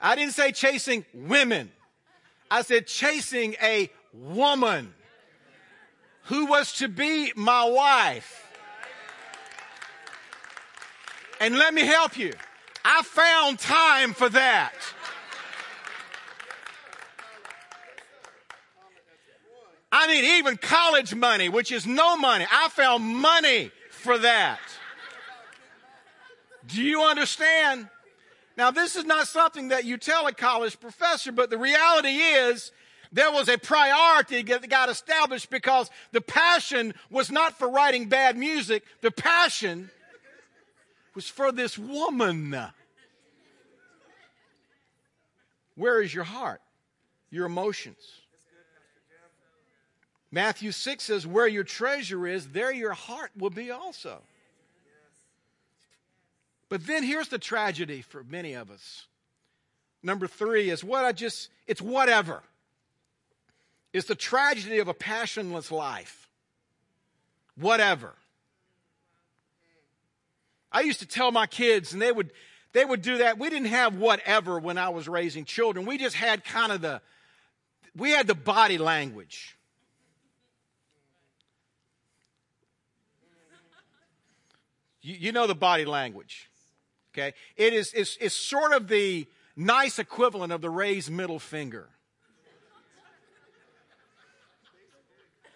I 0.00 0.16
didn't 0.16 0.32
say 0.32 0.50
chasing 0.50 1.04
women. 1.14 1.70
I 2.50 2.62
said 2.62 2.86
chasing 2.86 3.54
a 3.62 3.90
woman 4.12 4.92
who 6.24 6.46
was 6.46 6.72
to 6.74 6.88
be 6.88 7.32
my 7.36 7.64
wife. 7.64 8.46
And 11.38 11.56
let 11.56 11.74
me 11.74 11.82
help 11.82 12.18
you. 12.18 12.32
I 12.84 13.02
found 13.02 13.58
time 13.58 14.14
for 14.14 14.28
that. 14.30 14.72
I 20.00 20.06
mean, 20.06 20.24
even 20.38 20.56
college 20.56 21.14
money, 21.14 21.50
which 21.50 21.70
is 21.70 21.86
no 21.86 22.16
money. 22.16 22.46
I 22.50 22.70
found 22.70 23.04
money 23.04 23.70
for 23.90 24.16
that. 24.16 24.58
Do 26.66 26.80
you 26.80 27.02
understand? 27.02 27.86
Now, 28.56 28.70
this 28.70 28.96
is 28.96 29.04
not 29.04 29.28
something 29.28 29.68
that 29.68 29.84
you 29.84 29.98
tell 29.98 30.26
a 30.26 30.32
college 30.32 30.80
professor, 30.80 31.32
but 31.32 31.50
the 31.50 31.58
reality 31.58 32.16
is 32.16 32.72
there 33.12 33.30
was 33.30 33.50
a 33.50 33.58
priority 33.58 34.40
that 34.40 34.66
got 34.70 34.88
established 34.88 35.50
because 35.50 35.90
the 36.12 36.22
passion 36.22 36.94
was 37.10 37.30
not 37.30 37.58
for 37.58 37.68
writing 37.68 38.08
bad 38.08 38.38
music. 38.38 38.84
The 39.02 39.10
passion 39.10 39.90
was 41.14 41.28
for 41.28 41.52
this 41.52 41.76
woman. 41.76 42.56
Where 45.74 46.00
is 46.00 46.14
your 46.14 46.24
heart? 46.24 46.62
Your 47.30 47.44
emotions. 47.44 47.98
Matthew 50.32 50.72
6 50.72 51.02
says, 51.02 51.26
Where 51.26 51.48
your 51.48 51.64
treasure 51.64 52.26
is, 52.26 52.48
there 52.48 52.72
your 52.72 52.92
heart 52.92 53.30
will 53.36 53.50
be 53.50 53.70
also. 53.70 54.22
But 56.68 56.86
then 56.86 57.02
here's 57.02 57.28
the 57.28 57.38
tragedy 57.38 58.00
for 58.00 58.22
many 58.22 58.54
of 58.54 58.70
us. 58.70 59.06
Number 60.02 60.26
three 60.26 60.70
is 60.70 60.84
what 60.84 61.04
I 61.04 61.12
just, 61.12 61.50
it's 61.66 61.82
whatever. 61.82 62.42
It's 63.92 64.06
the 64.06 64.14
tragedy 64.14 64.78
of 64.78 64.86
a 64.86 64.94
passionless 64.94 65.72
life. 65.72 66.28
Whatever. 67.56 68.14
I 70.72 70.82
used 70.82 71.00
to 71.00 71.06
tell 71.06 71.32
my 71.32 71.46
kids, 71.48 71.92
and 71.92 72.00
they 72.00 72.12
would, 72.12 72.30
they 72.72 72.84
would 72.84 73.02
do 73.02 73.18
that. 73.18 73.38
We 73.38 73.50
didn't 73.50 73.68
have 73.68 73.96
whatever 73.96 74.60
when 74.60 74.78
I 74.78 74.90
was 74.90 75.08
raising 75.08 75.44
children. 75.44 75.84
We 75.84 75.98
just 75.98 76.14
had 76.14 76.44
kind 76.44 76.70
of 76.70 76.80
the, 76.80 77.02
we 77.96 78.10
had 78.10 78.28
the 78.28 78.36
body 78.36 78.78
language. 78.78 79.56
You, 85.02 85.14
you 85.14 85.32
know 85.32 85.46
the 85.46 85.54
body 85.54 85.84
language. 85.84 86.50
Okay? 87.12 87.34
It 87.56 87.72
is 87.72 87.92
it's, 87.92 88.16
it's 88.20 88.34
sort 88.34 88.72
of 88.72 88.88
the 88.88 89.26
nice 89.56 89.98
equivalent 89.98 90.52
of 90.52 90.60
the 90.60 90.70
raised 90.70 91.10
middle 91.10 91.38
finger. 91.38 91.88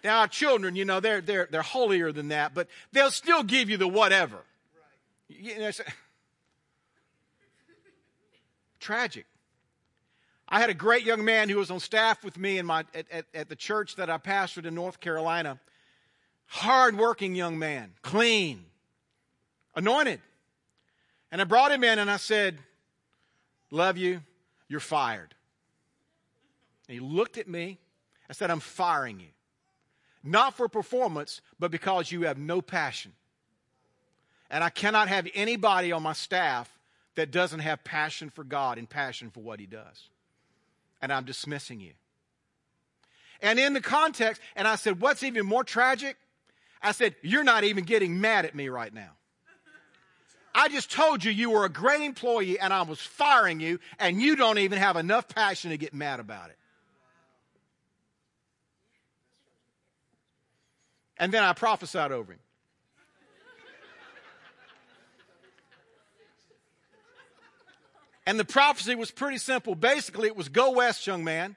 Now, 0.03 0.19
our 0.19 0.27
children, 0.27 0.75
you 0.75 0.85
know, 0.85 0.99
they're, 0.99 1.19
they're, 1.19 1.47
they're 1.49 1.63
holier 1.63 2.11
than 2.11 2.27
that, 2.27 2.53
but 2.53 2.67
they'll 2.91 3.09
still 3.09 3.41
give 3.41 3.71
you 3.71 3.77
the 3.77 3.87
whatever. 3.87 4.37
You 5.27 5.57
know, 5.57 5.71
tragic. 8.79 9.25
I 10.47 10.59
had 10.59 10.69
a 10.69 10.75
great 10.75 11.05
young 11.05 11.25
man 11.25 11.49
who 11.49 11.57
was 11.57 11.71
on 11.71 11.79
staff 11.79 12.23
with 12.23 12.37
me 12.37 12.59
in 12.59 12.67
my, 12.67 12.85
at, 12.93 13.07
at, 13.11 13.25
at 13.33 13.49
the 13.49 13.55
church 13.55 13.95
that 13.95 14.11
I 14.11 14.19
pastored 14.19 14.65
in 14.65 14.75
North 14.75 14.99
Carolina. 14.99 15.59
Hard-working 16.45 17.33
young 17.33 17.57
man, 17.57 17.93
clean, 18.03 18.65
anointed. 19.75 20.21
And 21.31 21.41
I 21.41 21.43
brought 21.43 21.71
him 21.71 21.83
in 21.83 21.99
and 21.99 22.09
I 22.09 22.17
said, 22.17 22.57
Love 23.71 23.97
you, 23.97 24.21
you're 24.67 24.79
fired. 24.79 25.33
And 26.87 26.93
he 26.93 26.99
looked 26.99 27.37
at 27.37 27.47
me. 27.47 27.79
I 28.29 28.33
said, 28.33 28.51
I'm 28.51 28.59
firing 28.59 29.19
you. 29.19 29.27
Not 30.23 30.55
for 30.55 30.67
performance, 30.67 31.41
but 31.59 31.71
because 31.71 32.11
you 32.11 32.23
have 32.23 32.37
no 32.37 32.61
passion. 32.61 33.13
And 34.49 34.63
I 34.63 34.69
cannot 34.69 35.07
have 35.07 35.27
anybody 35.33 35.91
on 35.91 36.03
my 36.03 36.13
staff 36.13 36.71
that 37.15 37.31
doesn't 37.31 37.59
have 37.59 37.83
passion 37.83 38.29
for 38.29 38.43
God 38.43 38.77
and 38.77 38.89
passion 38.89 39.29
for 39.29 39.41
what 39.41 39.59
he 39.59 39.65
does. 39.65 40.09
And 41.01 41.11
I'm 41.11 41.25
dismissing 41.25 41.79
you. 41.79 41.93
And 43.41 43.59
in 43.59 43.73
the 43.73 43.81
context, 43.81 44.41
and 44.55 44.67
I 44.67 44.75
said, 44.75 45.01
What's 45.01 45.23
even 45.23 45.45
more 45.45 45.63
tragic? 45.63 46.17
I 46.81 46.91
said, 46.91 47.15
You're 47.21 47.43
not 47.43 47.63
even 47.63 47.83
getting 47.83 48.21
mad 48.21 48.45
at 48.45 48.55
me 48.55 48.69
right 48.69 48.93
now. 48.93 49.11
I 50.57 50.69
just 50.69 50.89
told 50.89 51.21
you 51.21 51.31
you 51.31 51.49
were 51.49 51.65
a 51.65 51.69
great 51.69 52.01
employee 52.01 52.57
and 52.57 52.73
I 52.73 52.83
was 52.83 53.01
firing 53.01 53.59
you, 53.59 53.79
and 53.99 54.21
you 54.21 54.37
don't 54.37 54.57
even 54.57 54.79
have 54.79 54.95
enough 54.95 55.27
passion 55.27 55.71
to 55.71 55.77
get 55.77 55.93
mad 55.93 56.21
about 56.21 56.49
it. 56.49 56.57
And 61.17 61.33
then 61.33 61.43
I 61.43 61.51
prophesied 61.51 62.13
over 62.13 62.31
him. 62.31 62.39
And 68.25 68.39
the 68.39 68.45
prophecy 68.45 68.95
was 68.95 69.11
pretty 69.11 69.37
simple. 69.37 69.75
Basically, 69.75 70.27
it 70.27 70.35
was 70.35 70.49
go 70.49 70.71
west, 70.71 71.05
young 71.05 71.23
man. 71.23 71.55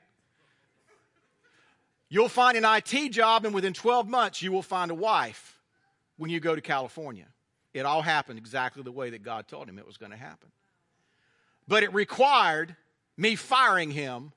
You'll 2.10 2.28
find 2.28 2.58
an 2.58 2.64
IT 2.64 3.10
job, 3.10 3.44
and 3.44 3.54
within 3.54 3.72
12 3.72 4.08
months, 4.08 4.42
you 4.42 4.50
will 4.50 4.62
find 4.62 4.90
a 4.90 4.94
wife 4.94 5.58
when 6.16 6.30
you 6.30 6.40
go 6.40 6.54
to 6.54 6.60
California. 6.60 7.26
It 7.78 7.86
all 7.86 8.02
happened 8.02 8.38
exactly 8.38 8.82
the 8.82 8.92
way 8.92 9.10
that 9.10 9.22
God 9.22 9.46
told 9.46 9.68
him 9.68 9.78
it 9.78 9.86
was 9.86 9.96
going 9.96 10.10
to 10.10 10.18
happen. 10.18 10.50
But 11.68 11.82
it 11.82 11.92
required 11.94 12.74
me 13.16 13.36
firing 13.36 13.90
him 13.90 14.32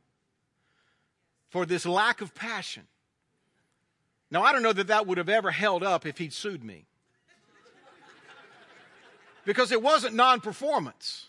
for 1.49 1.65
this 1.65 1.85
lack 1.85 2.21
of 2.21 2.35
passion. 2.35 2.83
Now, 4.29 4.43
I 4.43 4.51
don't 4.53 4.63
know 4.63 4.73
that 4.73 4.87
that 4.87 5.07
would 5.07 5.17
have 5.17 5.29
ever 5.29 5.51
held 5.51 5.83
up 5.83 6.05
if 6.05 6.17
he'd 6.17 6.33
sued 6.33 6.63
me. 6.63 6.85
Because 9.43 9.71
it 9.71 9.81
wasn't 9.81 10.15
non 10.15 10.39
performance. 10.39 11.27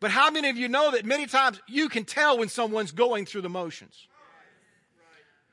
But 0.00 0.10
how 0.10 0.30
many 0.30 0.48
of 0.48 0.56
you 0.56 0.68
know 0.68 0.90
that 0.90 1.04
many 1.04 1.26
times 1.26 1.60
you 1.68 1.88
can 1.88 2.04
tell 2.04 2.38
when 2.38 2.48
someone's 2.48 2.92
going 2.92 3.24
through 3.24 3.42
the 3.42 3.48
motions? 3.48 4.06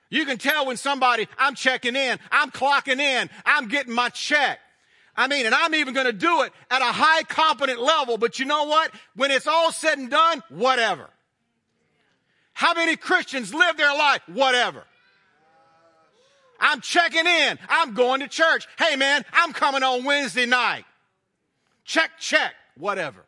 You 0.10 0.26
can 0.26 0.38
tell 0.38 0.68
when 0.68 0.78
somebody, 0.78 1.28
I'm 1.38 1.56
checking 1.56 1.96
in, 1.96 2.20
I'm 2.32 2.52
clocking 2.52 3.00
in, 3.00 3.30
I'm 3.46 3.68
getting 3.68 3.94
my 3.94 4.10
check. 4.10 4.60
I 5.18 5.28
mean, 5.28 5.46
and 5.46 5.56
I'm 5.56 5.74
even 5.76 5.94
going 5.94 6.08
to 6.08 6.14
do 6.14 6.42
it 6.44 6.52
at 6.70 6.82
a 6.82 6.86
high 6.86 7.24
competent 7.24 7.82
level, 7.82 8.18
but 8.18 8.38
you 8.38 8.46
know 8.46 8.66
what? 8.66 8.92
When 9.16 9.32
it's 9.32 9.48
all 9.48 9.72
said 9.72 9.98
and 9.98 10.10
done, 10.10 10.44
whatever. 10.50 11.10
How 12.54 12.74
many 12.74 12.96
Christians 12.96 13.54
live 13.54 13.78
their 13.78 13.96
life? 13.96 14.22
Whatever. 14.28 14.84
I'm 16.60 16.82
checking 16.82 17.26
in. 17.26 17.60
I'm 17.68 17.94
going 17.94 18.22
to 18.22 18.28
church. 18.28 18.68
Hey 18.80 18.96
man, 18.96 19.26
I'm 19.34 19.54
coming 19.54 19.84
on 19.84 20.04
Wednesday 20.04 20.46
night. 20.46 20.86
Check, 21.84 22.12
check, 22.20 22.54
whatever. 22.78 23.26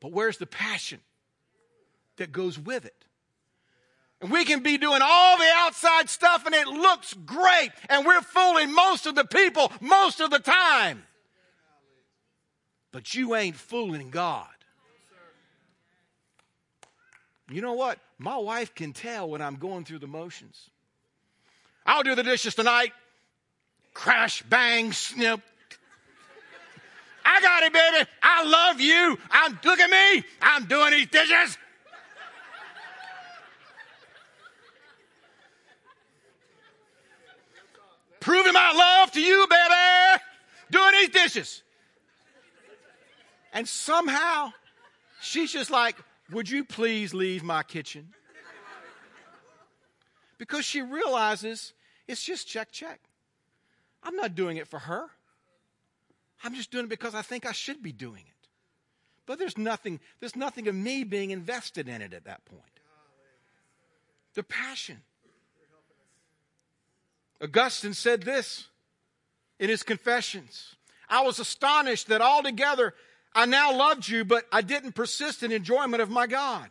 But 0.00 0.12
where's 0.12 0.38
the 0.38 0.46
passion 0.46 1.00
that 2.16 2.32
goes 2.32 2.58
with 2.58 2.84
it? 2.84 3.05
And 4.20 4.30
we 4.30 4.44
can 4.44 4.60
be 4.62 4.78
doing 4.78 5.00
all 5.02 5.36
the 5.36 5.50
outside 5.56 6.08
stuff 6.08 6.46
and 6.46 6.54
it 6.54 6.66
looks 6.66 7.12
great. 7.12 7.70
And 7.88 8.06
we're 8.06 8.22
fooling 8.22 8.74
most 8.74 9.06
of 9.06 9.14
the 9.14 9.24
people 9.24 9.70
most 9.80 10.20
of 10.20 10.30
the 10.30 10.38
time. 10.38 11.04
But 12.92 13.14
you 13.14 13.34
ain't 13.34 13.56
fooling 13.56 14.10
God. 14.10 14.46
You 17.50 17.60
know 17.60 17.74
what? 17.74 17.98
My 18.18 18.38
wife 18.38 18.74
can 18.74 18.92
tell 18.92 19.28
when 19.28 19.42
I'm 19.42 19.56
going 19.56 19.84
through 19.84 20.00
the 20.00 20.06
motions. 20.06 20.70
I'll 21.84 22.02
do 22.02 22.14
the 22.14 22.22
dishes 22.22 22.54
tonight. 22.54 22.92
Crash, 23.94 24.42
bang, 24.42 24.92
snip. 24.92 25.40
I 27.24 27.40
got 27.40 27.62
it, 27.64 27.72
baby. 27.72 28.08
I 28.22 28.44
love 28.44 28.80
you. 28.80 29.18
I'm 29.30 29.58
look 29.64 29.78
at 29.78 29.90
me. 29.90 30.24
I'm 30.40 30.64
doing 30.64 30.92
these 30.92 31.08
dishes. 31.08 31.58
My 38.56 38.72
love 38.72 39.12
to 39.12 39.20
you, 39.20 39.46
baby. 39.48 40.22
Doing 40.70 40.92
these 40.92 41.10
dishes. 41.10 41.62
And 43.52 43.68
somehow 43.68 44.52
she's 45.20 45.52
just 45.52 45.70
like, 45.70 45.96
Would 46.30 46.48
you 46.50 46.64
please 46.64 47.14
leave 47.14 47.42
my 47.42 47.62
kitchen? 47.62 48.08
Because 50.38 50.64
she 50.64 50.82
realizes 50.82 51.72
it's 52.06 52.22
just 52.22 52.46
check, 52.46 52.70
check. 52.70 53.00
I'm 54.02 54.16
not 54.16 54.34
doing 54.34 54.58
it 54.58 54.68
for 54.68 54.78
her. 54.78 55.06
I'm 56.44 56.54
just 56.54 56.70
doing 56.70 56.84
it 56.84 56.88
because 56.88 57.14
I 57.14 57.22
think 57.22 57.46
I 57.46 57.52
should 57.52 57.82
be 57.82 57.92
doing 57.92 58.22
it. 58.26 58.48
But 59.24 59.38
there's 59.38 59.58
nothing, 59.58 59.98
there's 60.20 60.36
nothing 60.36 60.68
of 60.68 60.74
me 60.74 61.02
being 61.02 61.30
invested 61.30 61.88
in 61.88 62.02
it 62.02 62.12
at 62.12 62.24
that 62.24 62.44
point. 62.44 62.62
The 64.34 64.42
passion. 64.42 65.02
Augustine 67.42 67.94
said 67.94 68.22
this 68.22 68.66
in 69.58 69.68
his 69.68 69.82
confessions 69.82 70.74
I 71.08 71.22
was 71.22 71.38
astonished 71.38 72.08
that 72.08 72.20
altogether 72.20 72.94
I 73.34 73.46
now 73.46 73.76
loved 73.76 74.08
you, 74.08 74.24
but 74.24 74.46
I 74.50 74.62
didn't 74.62 74.92
persist 74.92 75.42
in 75.42 75.52
enjoyment 75.52 76.02
of 76.02 76.10
my 76.10 76.26
God. 76.26 76.68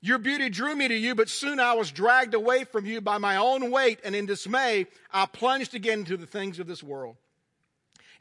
Your 0.00 0.18
beauty 0.18 0.48
drew 0.48 0.76
me 0.76 0.86
to 0.86 0.94
you, 0.94 1.14
but 1.14 1.28
soon 1.28 1.58
I 1.58 1.72
was 1.72 1.90
dragged 1.90 2.34
away 2.34 2.64
from 2.64 2.86
you 2.86 3.00
by 3.00 3.18
my 3.18 3.36
own 3.36 3.70
weight, 3.70 3.98
and 4.04 4.14
in 4.14 4.26
dismay 4.26 4.86
I 5.12 5.26
plunged 5.26 5.74
again 5.74 6.00
into 6.00 6.16
the 6.16 6.26
things 6.26 6.60
of 6.60 6.68
this 6.68 6.82
world, 6.82 7.16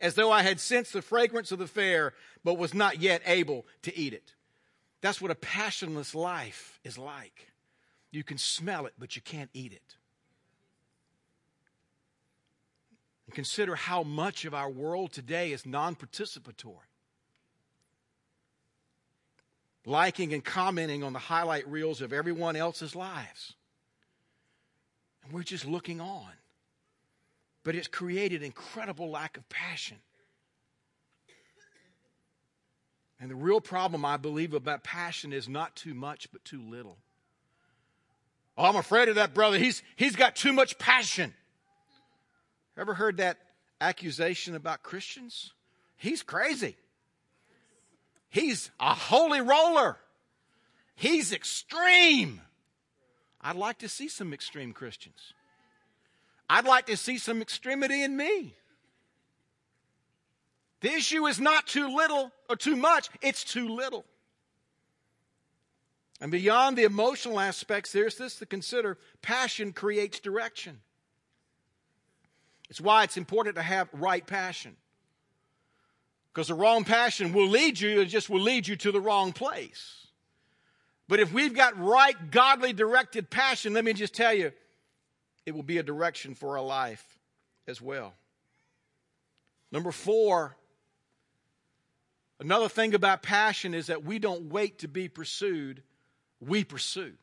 as 0.01 0.15
though 0.15 0.31
I 0.31 0.41
had 0.41 0.59
sensed 0.59 0.93
the 0.93 1.01
fragrance 1.01 1.51
of 1.51 1.59
the 1.59 1.67
fare, 1.67 2.13
but 2.43 2.57
was 2.57 2.73
not 2.73 2.99
yet 2.99 3.21
able 3.25 3.65
to 3.83 3.95
eat 3.95 4.13
it. 4.13 4.33
That's 5.01 5.21
what 5.21 5.29
a 5.29 5.35
passionless 5.35 6.15
life 6.15 6.79
is 6.83 6.97
like. 6.97 7.51
You 8.11 8.23
can 8.23 8.39
smell 8.39 8.87
it, 8.87 8.93
but 8.97 9.15
you 9.15 9.21
can't 9.21 9.51
eat 9.53 9.73
it. 9.73 9.96
And 13.27 13.35
consider 13.35 13.75
how 13.75 14.03
much 14.03 14.45
of 14.45 14.53
our 14.53 14.69
world 14.69 15.11
today 15.11 15.51
is 15.51 15.65
non 15.65 15.95
participatory. 15.95 16.87
liking 19.87 20.33
and 20.33 20.43
commenting 20.43 21.03
on 21.03 21.13
the 21.13 21.19
highlight 21.19 21.67
reels 21.67 22.01
of 22.01 22.13
everyone 22.13 22.55
else's 22.55 22.95
lives. 22.95 23.53
And 25.23 25.31
we're 25.31 25.43
just 25.43 25.65
looking 25.65 26.01
on. 26.01 26.31
But 27.63 27.75
it's 27.75 27.87
created 27.87 28.43
incredible 28.43 29.09
lack 29.09 29.37
of 29.37 29.47
passion. 29.49 29.97
And 33.19 33.31
the 33.31 33.35
real 33.35 33.61
problem, 33.61 34.05
I 34.05 34.17
believe, 34.17 34.53
about 34.53 34.83
passion 34.83 35.33
is 35.33 35.49
not 35.49 35.75
too 35.75 35.95
much, 35.95 36.31
but 36.31 36.45
too 36.45 36.61
little. 36.61 36.97
Oh, 38.57 38.65
I'm 38.65 38.75
afraid 38.75 39.09
of 39.09 39.15
that 39.15 39.33
brother. 39.33 39.57
He's, 39.57 39.81
he's 39.95 40.15
got 40.15 40.35
too 40.35 40.53
much 40.53 40.77
passion. 40.77 41.33
Ever 42.77 42.93
heard 42.93 43.17
that 43.17 43.37
accusation 43.81 44.55
about 44.55 44.83
Christians? 44.83 45.53
He's 45.95 46.21
crazy. 46.21 46.75
He's 48.29 48.69
a 48.79 48.93
holy 48.93 49.41
roller. 49.41 49.97
He's 50.95 51.33
extreme. 51.33 52.41
I'd 53.41 53.55
like 53.55 53.79
to 53.79 53.89
see 53.89 54.07
some 54.07 54.33
extreme 54.33 54.73
Christians. 54.73 55.33
I'd 56.49 56.65
like 56.65 56.85
to 56.87 56.97
see 56.97 57.17
some 57.17 57.41
extremity 57.41 58.03
in 58.03 58.15
me. 58.15 58.55
The 60.81 60.91
issue 60.93 61.25
is 61.25 61.39
not 61.39 61.65
too 61.65 61.95
little 61.95 62.31
or 62.49 62.55
too 62.55 62.75
much, 62.75 63.09
it's 63.21 63.43
too 63.43 63.67
little. 63.67 64.05
And 66.21 66.31
beyond 66.31 66.77
the 66.77 66.83
emotional 66.83 67.39
aspects, 67.39 67.91
there's 67.91 68.17
this 68.17 68.37
to 68.39 68.45
consider 68.45 68.97
passion 69.21 69.73
creates 69.73 70.19
direction. 70.19 70.79
It's 72.69 72.81
why 72.81 73.03
it's 73.03 73.17
important 73.17 73.55
to 73.55 73.61
have 73.61 73.87
right 73.93 74.25
passion. 74.25 74.75
Because 76.33 76.49
the 76.49 76.53
wrong 76.53 76.83
passion 76.83 77.33
will 77.33 77.47
lead 77.47 77.79
you, 77.79 78.01
it 78.01 78.05
just 78.05 78.29
will 78.29 78.41
lead 78.41 78.67
you 78.67 78.75
to 78.75 78.91
the 78.91 78.99
wrong 79.01 79.33
place. 79.33 80.07
But 81.07 81.19
if 81.19 81.33
we've 81.33 81.53
got 81.53 81.79
right, 81.79 82.31
godly 82.31 82.73
directed 82.73 83.29
passion, 83.29 83.73
let 83.73 83.85
me 83.85 83.93
just 83.93 84.13
tell 84.13 84.33
you, 84.33 84.51
it 85.45 85.55
will 85.55 85.63
be 85.63 85.77
a 85.77 85.83
direction 85.83 86.35
for 86.35 86.57
our 86.57 86.63
life 86.63 87.17
as 87.67 87.81
well. 87.81 88.13
Number 89.71 89.91
four, 89.91 90.55
another 92.39 92.69
thing 92.69 92.93
about 92.93 93.23
passion 93.23 93.73
is 93.73 93.87
that 93.87 94.03
we 94.03 94.19
don't 94.19 94.49
wait 94.51 94.79
to 94.79 94.87
be 94.87 95.07
pursued, 95.07 95.81
we 96.39 96.63
pursue. 96.63 97.13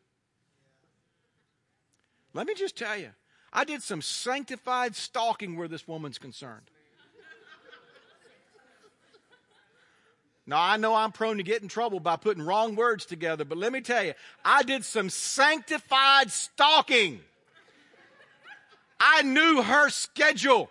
Let 2.33 2.47
me 2.47 2.55
just 2.55 2.77
tell 2.77 2.97
you, 2.99 3.11
I 3.55 3.65
did 3.65 3.83
some 3.83 4.03
sanctified 4.03 4.97
stalking 4.97 5.57
where 5.57 5.69
this 5.69 5.87
woman's 5.87 6.19
concerned. 6.19 6.71
Now, 10.47 10.61
I 10.61 10.77
know 10.77 10.95
I'm 10.95 11.13
prone 11.13 11.39
to 11.39 11.43
get 11.43 11.63
in 11.63 11.69
trouble 11.69 12.01
by 12.01 12.17
putting 12.17 12.43
wrong 12.43 12.75
words 12.75 13.07
together, 13.07 13.45
but 13.45 13.57
let 13.57 13.73
me 13.73 13.81
tell 13.81 14.05
you, 14.05 14.13
I 14.45 14.63
did 14.63 14.85
some 14.85 15.09
sanctified 15.09 16.31
stalking. 16.31 17.21
I 19.01 19.23
knew 19.23 19.63
her 19.63 19.89
schedule. 19.89 20.69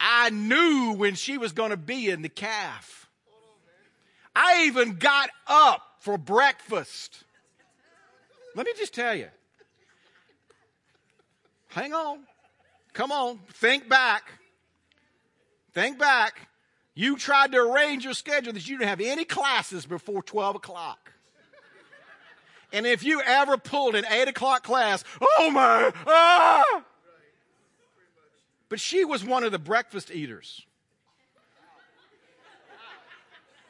I 0.00 0.30
knew 0.30 0.94
when 0.96 1.14
she 1.14 1.38
was 1.38 1.52
going 1.52 1.70
to 1.70 1.76
be 1.76 2.10
in 2.10 2.22
the 2.22 2.28
calf. 2.28 3.08
I 4.34 4.64
even 4.64 4.96
got 4.96 5.30
up 5.46 5.82
for 6.00 6.18
breakfast. 6.18 7.24
Let 8.54 8.66
me 8.66 8.72
just 8.76 8.94
tell 8.94 9.14
you. 9.14 9.28
Hang 11.68 11.92
on. 11.92 12.20
Come 12.92 13.12
on. 13.12 13.38
Think 13.52 13.88
back. 13.88 14.24
Think 15.72 15.98
back. 15.98 16.48
You 16.94 17.16
tried 17.16 17.52
to 17.52 17.58
arrange 17.58 18.04
your 18.04 18.14
schedule 18.14 18.54
that 18.54 18.66
you 18.66 18.78
didn't 18.78 18.88
have 18.88 19.00
any 19.00 19.24
classes 19.24 19.84
before 19.84 20.22
12 20.22 20.56
o'clock. 20.56 21.12
And 22.72 22.86
if 22.86 23.04
you 23.04 23.20
ever 23.20 23.58
pulled 23.58 23.94
an 23.94 24.04
8 24.10 24.28
o'clock 24.28 24.62
class, 24.62 25.04
oh 25.38 25.50
my, 25.50 25.92
ah! 26.06 26.82
But 28.68 28.80
she 28.80 29.04
was 29.04 29.24
one 29.24 29.44
of 29.44 29.52
the 29.52 29.58
breakfast 29.58 30.10
eaters. 30.10 30.66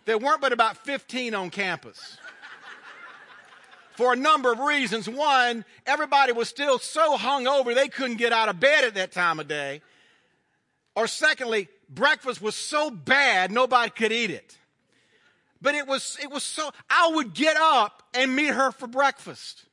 There 0.07 0.19
weren't 0.19 0.41
but 0.41 0.53
about 0.53 0.79
15 0.79 1.35
on 1.35 1.51
campus. 1.51 2.19
For 3.97 4.13
a 4.13 4.17
number 4.17 4.53
of 4.53 4.59
reasons. 4.59 5.09
One, 5.09 5.65
everybody 5.87 6.33
was 6.33 6.49
still 6.49 6.79
so 6.79 7.17
hungover 7.17 7.75
they 7.75 7.89
couldn't 7.89 8.19
get 8.19 8.33
out 8.33 8.49
of 8.49 8.61
bed 8.61 8.85
at 8.85 8.95
that 8.95 9.11
time 9.11 9.41
of 9.41 9.49
day. 9.49 9.81
Or 10.95 11.07
secondly, 11.07 11.69
breakfast 11.89 12.43
was 12.43 12.55
so 12.55 12.91
bad 12.91 13.51
nobody 13.51 13.91
could 13.91 14.13
eat 14.13 14.31
it. 14.31 14.57
But 15.63 15.75
it 15.75 15.87
was, 15.87 16.19
it 16.23 16.31
was 16.31 16.43
so, 16.43 16.71
I 16.91 17.11
would 17.15 17.35
get 17.35 17.57
up 17.57 18.03
and 18.13 18.37
meet 18.37 18.53
her 18.53 18.71
for 18.71 18.87
breakfast. 18.87 19.65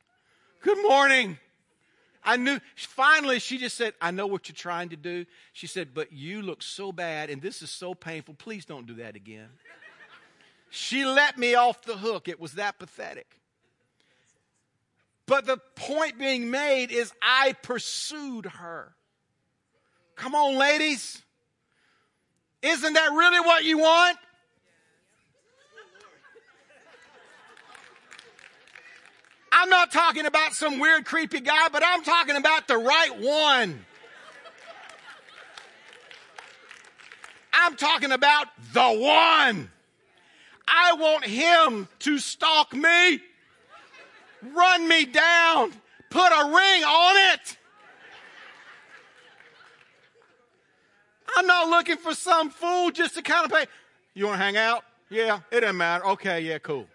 Good 0.62 0.82
morning. 0.82 1.38
I 2.24 2.38
knew, 2.38 2.60
finally, 2.76 3.40
she 3.40 3.58
just 3.58 3.76
said, 3.76 3.94
I 4.02 4.12
know 4.12 4.28
what 4.28 4.48
you're 4.48 4.56
trying 4.56 4.90
to 4.90 4.96
do. 4.96 5.26
She 5.52 5.68
said, 5.68 5.90
but 5.94 6.14
you 6.14 6.42
look 6.42 6.64
so 6.64 6.94
bad 6.94 7.30
and 7.30 7.42
this 7.42 7.62
is 7.62 7.70
so 7.70 7.94
painful. 7.94 8.36
Please 8.36 8.64
don't 8.64 8.88
do 8.88 8.96
that 8.96 9.18
again. 9.18 9.50
she 10.70 11.04
let 11.04 11.38
me 11.38 11.56
off 11.56 11.82
the 11.82 11.98
hook. 11.98 12.30
It 12.30 12.40
was 12.40 12.54
that 12.54 12.80
pathetic. 12.80 13.28
But 15.26 15.46
the 15.46 15.58
point 15.76 16.20
being 16.20 16.52
made 16.52 16.92
is 16.92 17.12
I 17.22 17.54
pursued 17.62 18.46
her. 18.46 18.94
Come 20.16 20.36
on, 20.36 20.58
ladies. 20.58 21.22
Isn't 22.62 22.94
that 22.94 23.12
really 23.12 23.40
what 23.40 23.64
you 23.64 23.80
want? 23.80 24.18
I'm 29.52 29.70
not 29.70 29.92
talking 29.92 30.26
about 30.26 30.54
some 30.54 30.80
weird, 30.80 31.06
creepy 31.06 31.40
guy, 31.40 31.70
but 31.72 31.84
I'm 31.86 32.04
talking 32.04 32.36
about 32.36 32.68
the 32.68 32.78
right 32.78 33.20
one. 33.20 33.86
I'm 37.54 37.76
talking 37.76 38.12
about 38.12 38.48
the 38.74 38.82
one. 38.82 39.70
I 40.68 40.94
want 40.94 41.26
him 41.26 41.88
to 42.00 42.18
stalk 42.18 42.74
me, 42.74 43.22
run 44.54 44.88
me 44.88 45.06
down, 45.06 45.72
put 46.10 46.32
a 46.32 46.46
ring 46.46 46.84
on 46.84 47.34
it. 47.34 47.58
I'm 51.36 51.48
not 51.48 51.70
looking 51.70 51.98
for 51.98 52.14
some 52.14 52.50
fool 52.50 52.92
just 52.92 53.16
to 53.16 53.22
kind 53.22 53.46
of 53.46 53.52
pay. 53.52 53.66
You 54.14 54.26
want 54.26 54.40
to 54.40 54.44
hang 54.44 54.58
out? 54.58 54.84
Yeah, 55.10 55.40
it 55.52 55.62
doesn't 55.62 55.78
matter. 55.78 56.06
Okay, 56.06 56.42
yeah, 56.42 56.60
cool. 56.60 56.88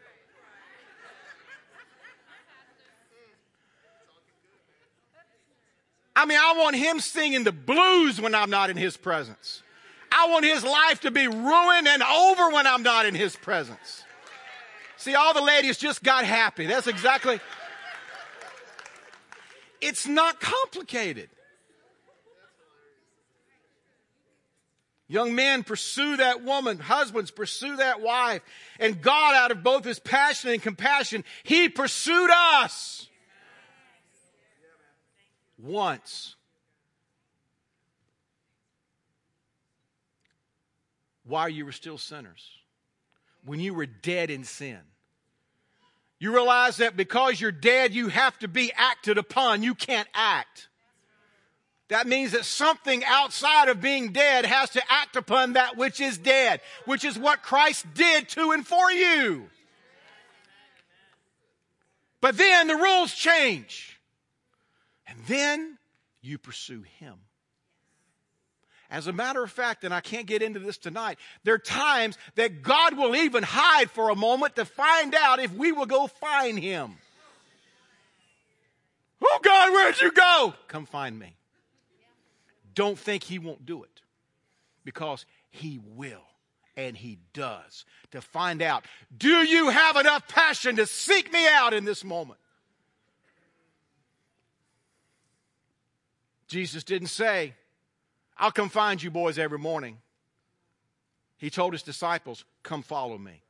I 6.15 6.25
mean, 6.27 6.39
I 6.39 6.55
want 6.57 6.75
him 6.75 6.99
singing 6.99 7.45
the 7.45 7.53
blues 7.53 8.21
when 8.21 8.35
I'm 8.35 8.51
not 8.51 8.71
in 8.71 8.77
his 8.77 8.97
presence. 8.97 9.63
I 10.11 10.29
want 10.29 10.45
his 10.45 10.65
life 10.65 11.01
to 11.03 11.13
be 11.13 11.29
ruined 11.29 11.87
and 11.87 12.03
over 12.03 12.51
when 12.51 12.67
I'm 12.67 12.83
not 12.83 13.07
in 13.07 13.15
his 13.15 13.37
presence. 13.37 14.03
See, 14.99 15.15
all 15.15 15.33
the 15.33 15.41
ladies 15.41 15.79
just 15.79 16.03
got 16.03 16.25
happy. 16.25 16.67
That's 16.67 16.89
exactly. 16.89 17.41
It's 19.81 20.09
not 20.09 20.41
complicated. 20.41 21.31
Young 25.07 25.37
men, 25.37 25.63
pursue 25.63 26.17
that 26.17 26.43
woman. 26.43 26.81
Husbands, 26.81 27.31
pursue 27.31 27.77
that 27.77 28.01
wife. 28.01 28.43
And 28.81 29.01
God, 29.01 29.35
out 29.37 29.53
of 29.53 29.63
both 29.63 29.85
his 29.85 30.01
passion 30.01 30.51
and 30.51 30.61
compassion, 30.61 31.25
he 31.45 31.69
pursued 31.69 32.31
us 32.31 33.09
once. 35.57 36.35
While 41.25 41.49
you 41.49 41.65
were 41.65 41.73
still 41.73 41.99
sinners, 41.99 42.58
when 43.49 43.61
you 43.61 43.73
were 43.73 43.87
dead 43.87 44.31
in 44.31 44.45
sin. 44.45 44.79
You 46.21 46.35
realize 46.35 46.77
that 46.79 46.97
because 46.97 47.41
you're 47.41 47.51
dead, 47.51 47.95
you 47.95 48.09
have 48.09 48.39
to 48.41 48.49
be 48.49 48.71
acted 48.77 49.17
upon. 49.19 49.63
You 49.63 49.75
can't 49.75 50.09
act. 50.13 50.69
That 51.89 52.07
means 52.07 52.33
that 52.33 52.45
something 52.45 53.03
outside 53.07 53.69
of 53.69 53.81
being 53.81 54.13
dead 54.13 54.45
has 54.45 54.71
to 54.71 54.83
act 54.91 55.17
upon 55.17 55.55
that 55.55 55.79
which 55.79 56.01
is 56.01 56.19
dead, 56.19 56.61
which 56.85 57.05
is 57.05 57.19
what 57.19 57.43
Christ 57.43 57.87
did 57.95 58.29
to 58.31 58.51
and 58.51 58.67
for 58.67 58.91
you. 58.93 59.49
But 62.21 62.37
then 62.37 62.67
the 62.67 62.77
rules 62.77 63.15
change. 63.15 63.99
And 65.07 65.19
then 65.27 65.79
you 66.21 66.37
pursue 66.37 66.83
Him. 66.99 67.15
As 68.91 69.07
a 69.07 69.13
matter 69.13 69.45
of 69.45 69.51
fact, 69.51 69.85
and 69.85 69.93
I 69.93 70.01
can't 70.01 70.27
get 70.27 70.41
into 70.41 70.61
this 70.61 70.79
tonight, 70.79 71.19
there 71.45 71.55
are 71.55 71.59
times 71.59 72.17
that 72.37 72.63
God 72.63 72.97
will 72.97 73.15
even 73.15 73.43
hide 73.43 73.91
for 73.91 74.09
a 74.09 74.15
moment 74.15 74.57
to 74.57 74.65
find 74.65 75.15
out 75.15 75.41
if 75.41 75.53
we 75.53 75.73
will 75.73 75.87
go 75.87 76.07
find 76.07 76.59
Him. 76.59 76.97
Oh 79.23 79.41
God, 79.43 79.73
where'd 79.73 80.01
you 80.01 80.11
go? 80.11 80.55
Come 80.69 80.87
find 80.87 81.19
me. 81.19 81.37
Don't 82.75 82.99
think 82.99 83.25
He 83.25 83.39
won't 83.39 83.67
do 83.67 83.83
it 83.83 84.01
because 84.85 85.27
He 85.51 85.81
will 85.95 86.25
And 86.77 86.97
he 86.97 87.19
does 87.35 87.85
to 88.13 88.23
find 88.23 88.63
out 88.63 88.85
do 89.17 89.29
you 89.29 89.69
have 89.69 89.97
enough 89.97 90.29
passion 90.29 90.77
to 90.77 90.87
seek 90.87 91.31
me 91.31 91.47
out 91.47 91.75
in 91.75 91.85
this 91.85 92.05
moment? 92.05 92.39
Jesus 96.47 96.85
didn't 96.85 97.09
say, 97.09 97.53
I'll 98.39 98.53
come 98.53 98.69
find 98.69 99.03
you 99.03 99.11
boys 99.11 99.39
every 99.39 99.59
morning. 99.59 99.99
He 101.39 101.51
told 101.51 101.73
his 101.73 101.83
disciples, 101.83 102.45
Come 102.63 102.83
follow 102.83 103.19
me. 103.19 103.43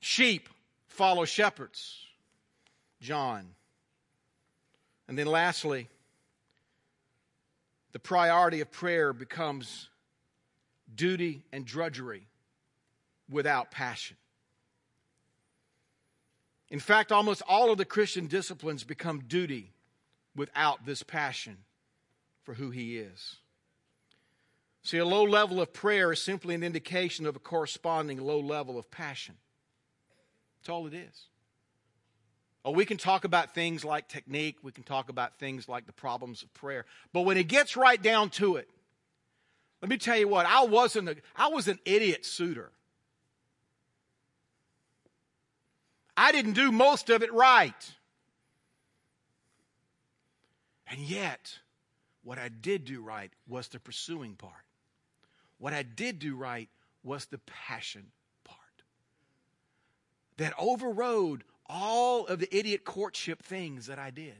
Sheep 0.00 0.48
follow 0.86 1.24
shepherds. 1.24 2.06
John. 3.00 3.54
And 5.08 5.18
then 5.18 5.26
lastly, 5.26 5.88
the 7.92 7.98
priority 7.98 8.60
of 8.60 8.70
prayer 8.70 9.12
becomes 9.12 9.88
duty 10.94 11.42
and 11.52 11.64
drudgery 11.64 12.26
without 13.28 13.70
passion. 13.70 14.16
In 16.68 16.78
fact, 16.78 17.10
almost 17.10 17.42
all 17.48 17.72
of 17.72 17.78
the 17.78 17.84
Christian 17.84 18.28
disciplines 18.28 18.84
become 18.84 19.20
duty 19.26 19.72
without 20.36 20.86
this 20.86 21.02
passion 21.02 21.56
for 22.42 22.54
who 22.54 22.70
He 22.70 22.98
is. 22.98 23.36
See, 24.82 24.98
a 24.98 25.04
low 25.04 25.24
level 25.24 25.60
of 25.60 25.72
prayer 25.72 26.12
is 26.12 26.22
simply 26.22 26.54
an 26.54 26.62
indication 26.62 27.26
of 27.26 27.36
a 27.36 27.40
corresponding 27.40 28.18
low 28.18 28.40
level 28.40 28.78
of 28.78 28.90
passion. 28.90 29.36
That's 30.58 30.70
all 30.70 30.86
it 30.86 30.94
is. 30.94 31.26
Oh, 32.64 32.72
we 32.72 32.84
can 32.84 32.98
talk 32.98 33.24
about 33.24 33.54
things 33.54 33.84
like 33.84 34.08
technique, 34.08 34.56
we 34.62 34.72
can 34.72 34.84
talk 34.84 35.08
about 35.08 35.38
things 35.38 35.68
like 35.68 35.86
the 35.86 35.92
problems 35.92 36.42
of 36.42 36.52
prayer. 36.52 36.84
But 37.12 37.22
when 37.22 37.38
it 37.38 37.48
gets 37.48 37.76
right 37.76 38.00
down 38.00 38.30
to 38.30 38.56
it, 38.56 38.68
let 39.80 39.88
me 39.88 39.96
tell 39.96 40.16
you 40.16 40.28
what, 40.28 40.44
I 40.44 40.64
wasn't 40.64 41.08
a, 41.08 41.16
I 41.34 41.48
was 41.48 41.68
an 41.68 41.78
idiot 41.86 42.26
suitor. 42.26 42.70
I 46.16 46.32
didn't 46.32 46.52
do 46.52 46.70
most 46.70 47.08
of 47.08 47.22
it 47.22 47.32
right. 47.32 47.92
And 50.86 51.00
yet, 51.00 51.60
what 52.30 52.38
I 52.38 52.48
did 52.48 52.84
do 52.84 53.02
right 53.02 53.32
was 53.48 53.66
the 53.66 53.80
pursuing 53.80 54.36
part. 54.36 54.52
What 55.58 55.72
I 55.72 55.82
did 55.82 56.20
do 56.20 56.36
right 56.36 56.68
was 57.02 57.26
the 57.26 57.38
passion 57.38 58.06
part. 58.44 58.58
That 60.36 60.54
overrode 60.56 61.42
all 61.66 62.28
of 62.28 62.38
the 62.38 62.56
idiot 62.56 62.84
courtship 62.84 63.42
things 63.42 63.86
that 63.86 63.98
I 63.98 64.10
did. 64.10 64.36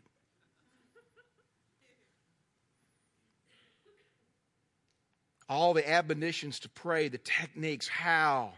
All 5.48 5.74
the 5.74 5.90
admonitions 5.90 6.60
to 6.60 6.68
pray, 6.68 7.08
the 7.08 7.18
techniques, 7.18 7.88
how. 7.88 8.52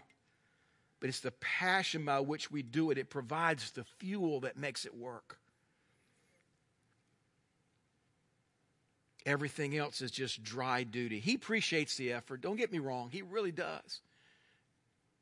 But 1.01 1.09
it's 1.09 1.21
the 1.21 1.33
passion 1.41 2.05
by 2.05 2.21
which 2.21 2.51
we 2.51 2.63
do 2.63 2.91
it. 2.91 2.99
It 2.99 3.09
provides 3.09 3.71
the 3.71 3.85
fuel 3.99 4.41
that 4.41 4.59
makes 4.59 4.85
it 4.85 4.95
work. 4.95 5.39
Everything 9.25 9.77
else 9.77 10.01
is 10.01 10.11
just 10.11 10.43
dry 10.43 10.83
duty. 10.83 11.21
He 11.21 11.35
appreciates 11.35 11.97
the 11.97 12.13
effort. 12.13 12.41
Don't 12.41 12.57
get 12.57 12.73
me 12.73 12.79
wrong, 12.79 13.11
he 13.11 13.23
really 13.23 13.53
does. 13.53 14.01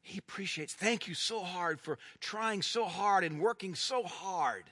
He 0.02 0.18
appreciates, 0.18 0.72
thank 0.72 1.08
you 1.08 1.14
so 1.14 1.40
hard 1.40 1.80
for 1.80 1.98
trying 2.20 2.62
so 2.62 2.86
hard 2.86 3.24
and 3.24 3.40
working 3.40 3.74
so 3.74 4.02
hard. 4.02 4.64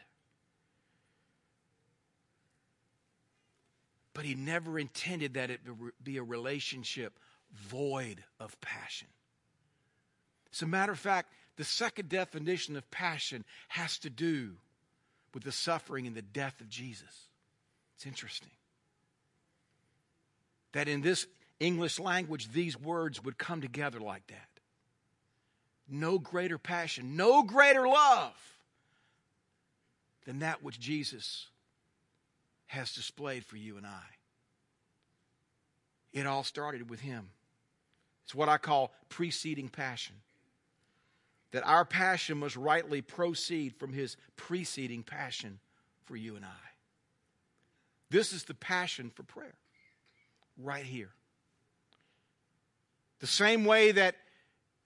But 4.14 4.24
he 4.24 4.34
never 4.34 4.78
intended 4.78 5.34
that 5.34 5.50
it 5.50 5.60
be 6.02 6.16
a 6.16 6.22
relationship 6.22 7.18
void 7.52 8.24
of 8.40 8.58
passion. 8.60 9.08
As 10.52 10.62
a 10.62 10.66
matter 10.66 10.92
of 10.92 10.98
fact, 10.98 11.32
the 11.56 11.64
second 11.64 12.08
definition 12.08 12.76
of 12.76 12.90
passion 12.90 13.44
has 13.68 13.98
to 13.98 14.10
do 14.10 14.56
with 15.34 15.44
the 15.44 15.52
suffering 15.52 16.06
and 16.06 16.16
the 16.16 16.22
death 16.22 16.60
of 16.60 16.68
Jesus. 16.68 17.28
It's 17.96 18.06
interesting 18.06 18.50
that 20.72 20.88
in 20.88 21.00
this 21.00 21.26
English 21.61 21.98
language, 21.98 22.52
these 22.52 22.78
words 22.78 23.22
would 23.22 23.38
come 23.38 23.61
together 23.61 24.00
like 24.00 24.26
that. 24.28 24.48
No 25.88 26.18
greater 26.18 26.59
passion, 26.59 27.16
no 27.16 27.42
greater 27.42 27.88
love 27.88 28.35
than 30.26 30.40
that 30.40 30.62
which 30.62 30.78
Jesus 30.78 31.46
has 32.66 32.92
displayed 32.92 33.44
for 33.44 33.57
you 33.57 33.78
and 33.78 33.87
I. 33.87 34.02
It 36.12 36.26
all 36.26 36.44
started 36.44 36.90
with 36.90 37.00
Him. 37.00 37.31
It's 38.24 38.35
what 38.35 38.48
I 38.48 38.59
call 38.59 38.92
preceding 39.09 39.68
passion. 39.68 40.16
That 41.52 41.66
our 41.66 41.87
passion 41.87 42.38
must 42.38 42.57
rightly 42.57 43.00
proceed 43.00 43.74
from 43.76 43.94
His 43.94 44.18
preceding 44.37 45.02
passion 45.02 45.61
for 46.04 46.14
you 46.14 46.37
and 46.37 46.44
I. 46.44 46.68
This 48.11 48.35
is 48.35 48.44
the 48.44 48.54
passion 48.54 49.11
for 49.14 49.22
prayer 49.22 49.54
right 50.62 50.84
here. 50.84 51.10
The 53.20 53.26
same 53.26 53.64
way 53.64 53.92
that 53.92 54.16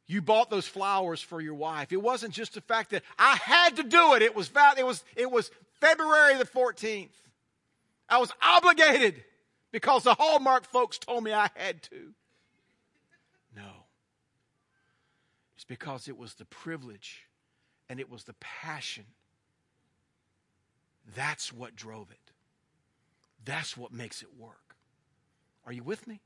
you 0.06 0.22
bought 0.22 0.50
those 0.50 0.66
flowers 0.66 1.20
for 1.20 1.40
your 1.40 1.54
wife. 1.54 1.92
It 1.92 2.02
wasn't 2.02 2.35
just 2.35 2.54
the 2.54 2.61
fact 2.61 2.90
that 2.90 3.02
I 3.18 3.37
had 3.37 3.76
to 3.76 3.82
do 3.82 4.14
it. 4.14 4.22
It 4.22 4.35
was 4.35 4.50
it 4.76 4.87
was 4.87 5.04
it 5.16 5.30
was 5.30 5.50
February 5.80 6.37
the 6.37 6.44
14th. 6.44 7.08
I 8.08 8.18
was 8.18 8.30
obligated 8.42 9.22
because 9.70 10.04
the 10.04 10.14
Hallmark 10.14 10.66
folks 10.66 10.98
told 10.98 11.24
me 11.24 11.32
I 11.32 11.48
had 11.54 11.82
to. 11.85 12.12
No. 13.56 13.87
It's 15.54 15.64
because 15.64 16.08
it 16.08 16.18
was 16.18 16.35
the 16.35 16.44
privilege 16.44 17.26
and 17.88 18.00
it 18.00 18.11
was 18.11 18.24
the 18.24 18.35
passion. 18.35 19.04
That's 21.14 21.52
what 21.52 21.74
drove 21.74 22.11
it. 22.11 22.32
That's 23.44 23.76
what 23.76 23.92
makes 23.92 24.22
it 24.22 24.28
work. 24.38 24.62
Are 25.66 25.72
you 25.72 25.83
with 25.83 26.07
me? 26.07 26.20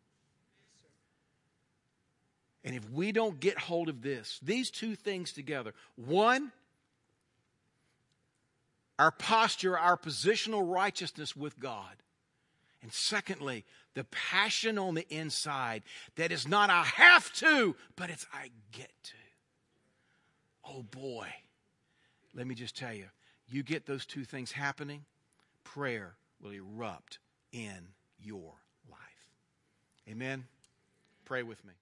And 2.64 2.74
if 2.74 2.90
we 2.90 3.12
don't 3.12 3.38
get 3.38 3.58
hold 3.58 3.88
of 3.88 4.02
this, 4.02 4.40
these 4.42 4.70
two 4.70 4.96
things 4.96 5.32
together 5.32 5.72
one, 5.94 6.50
our 8.98 9.12
posture, 9.12 9.78
our 9.78 9.96
positional 9.96 10.68
righteousness 10.68 11.36
with 11.36 11.60
God. 11.60 11.94
And 12.82 12.92
secondly, 12.92 13.64
the 13.94 14.04
passion 14.04 14.78
on 14.78 14.94
the 14.94 15.06
inside 15.08 15.82
that 16.16 16.32
is 16.32 16.46
not 16.46 16.70
I 16.70 16.82
have 16.82 17.32
to, 17.34 17.76
but 17.94 18.10
it's 18.10 18.26
I 18.32 18.50
get 18.72 18.90
to. 19.04 19.12
Oh 20.64 20.82
boy. 20.82 21.28
Let 22.34 22.46
me 22.46 22.54
just 22.54 22.76
tell 22.76 22.92
you, 22.92 23.06
you 23.48 23.62
get 23.62 23.86
those 23.86 24.04
two 24.06 24.24
things 24.24 24.52
happening, 24.52 25.04
prayer 25.64 26.16
will 26.42 26.50
erupt 26.50 27.18
in 27.52 27.88
your 28.20 28.54
Amen. 30.08 30.44
Pray 31.24 31.42
with 31.42 31.64
me. 31.64 31.72